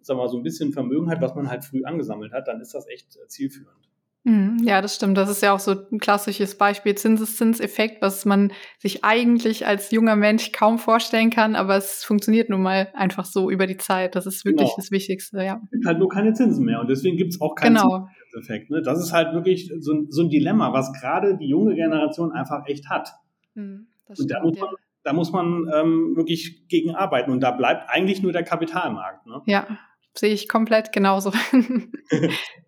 sagen 0.00 0.18
wir 0.18 0.24
mal, 0.24 0.28
so 0.28 0.36
ein 0.36 0.42
bisschen 0.42 0.72
Vermögen 0.72 1.10
hat, 1.10 1.20
was 1.20 1.34
man 1.34 1.50
halt 1.50 1.64
früh 1.64 1.84
angesammelt 1.84 2.32
hat, 2.32 2.48
dann 2.48 2.60
ist 2.60 2.74
das 2.74 2.86
echt 2.88 3.16
äh, 3.16 3.26
zielführend. 3.28 3.87
Mhm. 4.24 4.58
Ja, 4.62 4.82
das 4.82 4.96
stimmt. 4.96 5.16
Das 5.16 5.30
ist 5.30 5.42
ja 5.42 5.54
auch 5.54 5.58
so 5.58 5.74
ein 5.90 5.98
klassisches 5.98 6.58
Beispiel 6.58 6.94
Zinseszinseffekt, 6.94 8.02
was 8.02 8.24
man 8.24 8.52
sich 8.78 9.04
eigentlich 9.04 9.66
als 9.66 9.90
junger 9.90 10.16
Mensch 10.16 10.52
kaum 10.52 10.78
vorstellen 10.78 11.30
kann, 11.30 11.56
aber 11.56 11.76
es 11.76 12.04
funktioniert 12.04 12.50
nun 12.50 12.62
mal 12.62 12.88
einfach 12.94 13.24
so 13.24 13.50
über 13.50 13.66
die 13.66 13.76
Zeit. 13.76 14.16
Das 14.16 14.26
ist 14.26 14.44
wirklich 14.44 14.68
genau. 14.68 14.76
das 14.76 14.90
Wichtigste, 14.90 15.42
ja. 15.42 15.60
Es 15.64 15.70
gibt 15.70 15.86
halt 15.86 15.98
nur 15.98 16.08
keine 16.08 16.34
Zinsen 16.34 16.64
mehr 16.64 16.80
und 16.80 16.90
deswegen 16.90 17.16
gibt 17.16 17.32
es 17.32 17.40
auch 17.40 17.54
keinen 17.54 17.76
genau. 17.76 18.06
Zinseszinseffekt. 18.06 18.70
Ne? 18.70 18.82
Das 18.82 18.98
ist 18.98 19.12
halt 19.12 19.32
wirklich 19.34 19.72
so 19.78 19.92
ein, 19.92 20.06
so 20.10 20.22
ein 20.22 20.28
Dilemma, 20.28 20.72
was 20.72 20.92
gerade 20.92 21.38
die 21.38 21.48
junge 21.48 21.74
Generation 21.74 22.32
einfach 22.32 22.66
echt 22.66 22.88
hat. 22.88 23.10
Mhm, 23.54 23.86
und 24.08 24.30
da 24.30 24.42
muss 24.42 24.58
man, 24.58 24.70
da 25.04 25.12
muss 25.12 25.32
man 25.32 25.70
ähm, 25.74 26.16
wirklich 26.16 26.68
gegen 26.68 26.94
arbeiten 26.94 27.30
und 27.30 27.40
da 27.40 27.50
bleibt 27.52 27.88
eigentlich 27.88 28.22
nur 28.22 28.32
der 28.32 28.42
Kapitalmarkt. 28.42 29.26
Ne? 29.26 29.40
Ja, 29.46 29.66
sehe 30.14 30.32
ich 30.34 30.48
komplett 30.48 30.92
genauso. 30.92 31.32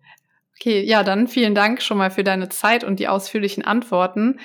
Okay, 0.61 0.83
ja, 0.83 1.03
dann 1.03 1.27
vielen 1.27 1.55
Dank 1.55 1.81
schon 1.81 1.97
mal 1.97 2.11
für 2.11 2.23
deine 2.23 2.47
Zeit 2.47 2.83
und 2.83 2.99
die 2.99 3.07
ausführlichen 3.07 3.65
Antworten. 3.65 4.39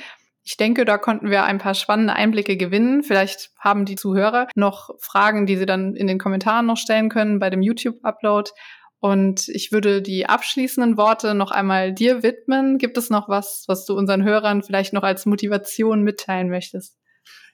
Ich 0.45 0.57
denke, 0.57 0.87
da 0.87 0.97
konnten 0.97 1.29
wir 1.29 1.45
ein 1.45 1.59
paar 1.59 1.75
spannende 1.75 2.15
Einblicke 2.15 2.57
gewinnen. 2.57 3.03
Vielleicht 3.03 3.51
haben 3.59 3.85
die 3.85 3.97
Zuhörer 3.97 4.49
noch 4.55 4.89
Fragen, 4.99 5.45
die 5.45 5.59
sie 5.59 5.67
dann 5.67 5.95
in 5.95 6.07
den 6.07 6.19
Kommentaren 6.19 6.65
noch 6.65 6.79
stellen 6.79 7.11
können 7.11 7.39
bei 7.39 7.51
dem 7.51 7.61
YouTube-Upload. 7.61 8.51
Und 8.99 9.47
ich 9.49 9.73
würde 9.73 10.01
die 10.01 10.25
abschließenden 10.25 10.97
Worte 10.97 11.35
noch 11.35 11.51
einmal 11.51 11.93
dir 11.93 12.23
widmen. 12.23 12.79
Gibt 12.79 12.97
es 12.97 13.11
noch 13.11 13.29
was, 13.29 13.65
was 13.67 13.85
du 13.85 13.93
unseren 13.95 14.25
Hörern 14.25 14.63
vielleicht 14.63 14.95
noch 14.95 15.03
als 15.03 15.27
Motivation 15.27 16.03
mitteilen 16.03 16.49
möchtest? 16.49 16.97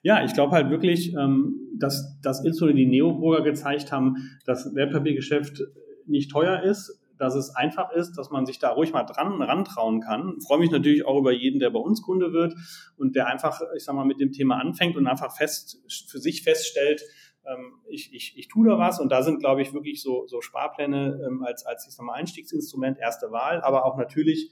Ja, 0.02 0.22
ich 0.24 0.34
glaube 0.34 0.52
halt 0.52 0.70
wirklich, 0.70 1.14
ähm, 1.14 1.56
dass, 1.80 2.16
dass 2.22 2.44
insbesondere 2.44 2.76
die 2.76 2.86
Neoburger 2.86 3.42
gezeigt 3.42 3.90
haben, 3.90 4.38
dass 4.46 4.72
Wertpapiergeschäft 4.72 5.62
nicht 6.06 6.30
teuer 6.30 6.62
ist, 6.62 7.01
dass 7.22 7.36
es 7.36 7.54
einfach 7.54 7.92
ist, 7.92 8.18
dass 8.18 8.30
man 8.30 8.46
sich 8.46 8.58
da 8.58 8.70
ruhig 8.70 8.92
mal 8.92 9.04
dran 9.04 9.40
rantrauen 9.40 10.00
kann. 10.00 10.34
Ich 10.38 10.44
freue 10.44 10.58
mich 10.58 10.72
natürlich 10.72 11.06
auch 11.06 11.16
über 11.18 11.30
jeden, 11.30 11.60
der 11.60 11.70
bei 11.70 11.78
uns 11.78 12.02
Kunde 12.02 12.32
wird 12.32 12.54
und 12.96 13.14
der 13.14 13.28
einfach, 13.28 13.60
ich 13.76 13.84
sag 13.84 13.94
mal, 13.94 14.04
mit 14.04 14.18
dem 14.18 14.32
Thema 14.32 14.56
anfängt 14.56 14.96
und 14.96 15.06
einfach 15.06 15.36
fest 15.36 15.80
für 16.08 16.18
sich 16.18 16.42
feststellt, 16.42 17.02
ähm, 17.46 17.74
ich, 17.88 18.12
ich, 18.12 18.36
ich 18.36 18.48
tue 18.48 18.68
da 18.68 18.76
was 18.76 18.98
und 18.98 19.12
da 19.12 19.22
sind, 19.22 19.38
glaube 19.38 19.62
ich, 19.62 19.72
wirklich 19.72 20.02
so, 20.02 20.26
so 20.26 20.40
Sparpläne 20.40 21.20
ähm, 21.24 21.44
als, 21.44 21.64
als 21.64 21.86
ich 21.86 21.94
sag 21.94 22.04
mal, 22.04 22.14
Einstiegsinstrument 22.14 22.98
erste 22.98 23.30
Wahl, 23.30 23.62
aber 23.62 23.84
auch 23.84 23.96
natürlich 23.96 24.50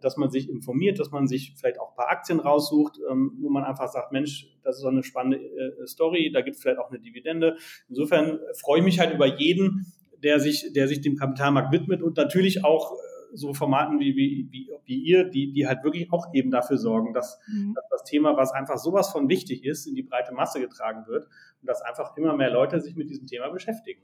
dass 0.00 0.16
man 0.16 0.28
sich 0.28 0.50
informiert, 0.50 0.98
dass 0.98 1.12
man 1.12 1.28
sich 1.28 1.54
vielleicht 1.56 1.78
auch 1.78 1.90
ein 1.90 1.96
paar 1.96 2.10
Aktien 2.10 2.40
raussucht, 2.40 2.98
ähm, 3.08 3.38
wo 3.40 3.48
man 3.48 3.62
einfach 3.62 3.86
sagt, 3.86 4.10
Mensch, 4.10 4.48
das 4.64 4.76
ist 4.76 4.82
so 4.82 4.88
eine 4.88 5.04
spannende 5.04 5.38
äh, 5.38 5.86
Story, 5.86 6.32
da 6.32 6.40
gibt 6.40 6.56
es 6.56 6.62
vielleicht 6.62 6.80
auch 6.80 6.90
eine 6.90 6.98
Dividende. 6.98 7.56
Insofern 7.88 8.40
freue 8.60 8.80
ich 8.80 8.84
mich 8.84 8.98
halt 8.98 9.14
über 9.14 9.26
jeden, 9.26 9.92
der 10.24 10.40
sich, 10.40 10.72
der 10.72 10.88
sich 10.88 11.00
dem 11.00 11.16
Kapitalmarkt 11.16 11.72
widmet 11.72 12.02
und 12.02 12.16
natürlich 12.16 12.64
auch 12.64 12.92
äh, 12.92 13.36
so 13.36 13.52
Formaten 13.52 14.00
wie, 14.00 14.16
wie, 14.16 14.48
wie, 14.50 14.70
wie 14.84 14.98
ihr, 15.00 15.24
die, 15.24 15.52
die 15.52 15.66
halt 15.66 15.84
wirklich 15.84 16.12
auch 16.12 16.32
eben 16.32 16.50
dafür 16.50 16.78
sorgen, 16.78 17.12
dass, 17.12 17.38
mhm. 17.46 17.74
dass, 17.74 17.84
das 17.90 18.04
Thema, 18.04 18.36
was 18.36 18.52
einfach 18.52 18.78
sowas 18.78 19.10
von 19.10 19.28
wichtig 19.28 19.64
ist, 19.64 19.86
in 19.86 19.94
die 19.94 20.02
breite 20.02 20.32
Masse 20.32 20.60
getragen 20.60 21.06
wird 21.06 21.26
und 21.60 21.68
dass 21.68 21.82
einfach 21.82 22.16
immer 22.16 22.36
mehr 22.36 22.50
Leute 22.50 22.80
sich 22.80 22.96
mit 22.96 23.10
diesem 23.10 23.26
Thema 23.26 23.48
beschäftigen. 23.50 24.02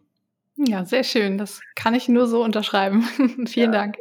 Ja, 0.56 0.85
sehr 0.85 1.04
schön. 1.04 1.38
Das 1.38 1.61
kann 1.74 1.94
ich 1.94 2.09
nur 2.09 2.26
so 2.26 2.44
unterschreiben. 2.44 3.02
Vielen 3.46 3.72
ja. 3.72 3.80
Dank. 3.80 3.96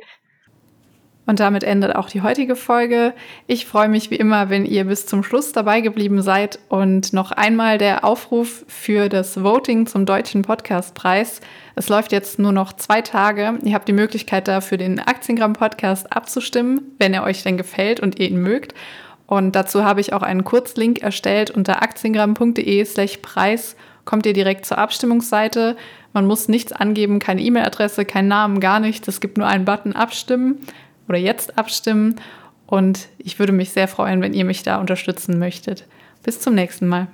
Und 1.30 1.40
damit 1.40 1.64
endet 1.64 1.96
auch 1.96 2.10
die 2.10 2.24
heutige 2.24 2.56
Folge. 2.56 3.14
Ich 3.46 3.68
freue 3.68 3.88
mich 3.88 4.10
wie 4.10 4.16
immer, 4.16 4.50
wenn 4.50 4.66
ihr 4.66 4.86
bis 4.86 5.06
zum 5.06 5.22
Schluss 5.22 5.52
dabei 5.52 5.80
geblieben 5.80 6.24
seid. 6.24 6.58
Und 6.70 7.14
noch 7.14 7.32
einmal 7.32 7.78
der 7.78 8.04
Aufruf 8.04 8.66
für 8.68 9.10
das 9.10 9.44
Voting 9.44 9.86
zum 9.86 10.08
Deutschen 10.08 10.42
Podcastpreis. 10.42 11.42
Es 11.76 11.88
läuft 11.88 12.14
jetzt 12.14 12.40
nur 12.40 12.52
noch 12.52 12.74
zwei 12.74 13.04
Tage. 13.04 13.60
Ihr 13.64 13.76
habt 13.76 13.88
die 13.88 13.94
Möglichkeit, 13.94 14.48
da 14.48 14.60
für 14.60 14.80
den 14.80 15.00
Aktiengramm 15.00 15.54
Podcast 15.54 16.12
abzustimmen, 16.12 16.82
wenn 16.98 17.14
er 17.14 17.22
euch 17.22 17.44
denn 17.44 17.58
gefällt 17.58 18.00
und 18.00 18.20
ihr 18.20 18.28
ihn 18.28 18.42
mögt. 18.42 18.74
Und 19.28 19.56
dazu 19.56 19.84
habe 19.84 20.02
ich 20.02 20.14
auch 20.14 20.24
einen 20.24 20.44
Kurzlink 20.44 21.04
erstellt 21.04 21.52
unter 21.52 21.84
aktiengramm.de 21.84 22.84
slash 22.86 23.18
Preis 23.18 23.76
kommt 24.04 24.26
ihr 24.26 24.34
direkt 24.34 24.66
zur 24.66 24.80
Abstimmungsseite. 24.80 25.78
Man 26.14 26.26
muss 26.26 26.48
nichts 26.48 26.74
angeben, 26.74 27.20
keine 27.20 27.42
E-Mail-Adresse, 27.44 28.06
keinen 28.06 28.30
Namen, 28.30 28.60
gar 28.60 28.80
nichts. 28.80 29.08
Es 29.08 29.22
gibt 29.22 29.38
nur 29.38 29.46
einen 29.46 29.66
Button 29.66 29.94
Abstimmen 29.94 30.66
oder 31.10 31.18
jetzt 31.18 31.58
abstimmen. 31.58 32.22
Und 32.68 33.10
ich 33.18 33.40
würde 33.40 33.52
mich 33.52 33.72
sehr 33.72 33.88
freuen, 33.88 34.22
wenn 34.22 34.34
ihr 34.34 34.46
mich 34.46 34.64
da 34.64 34.80
unterstützen 34.80 35.40
möchtet. 35.40 35.86
Bis 36.24 36.40
zum 36.40 36.56
nächsten 36.56 36.88
Mal. 36.88 37.08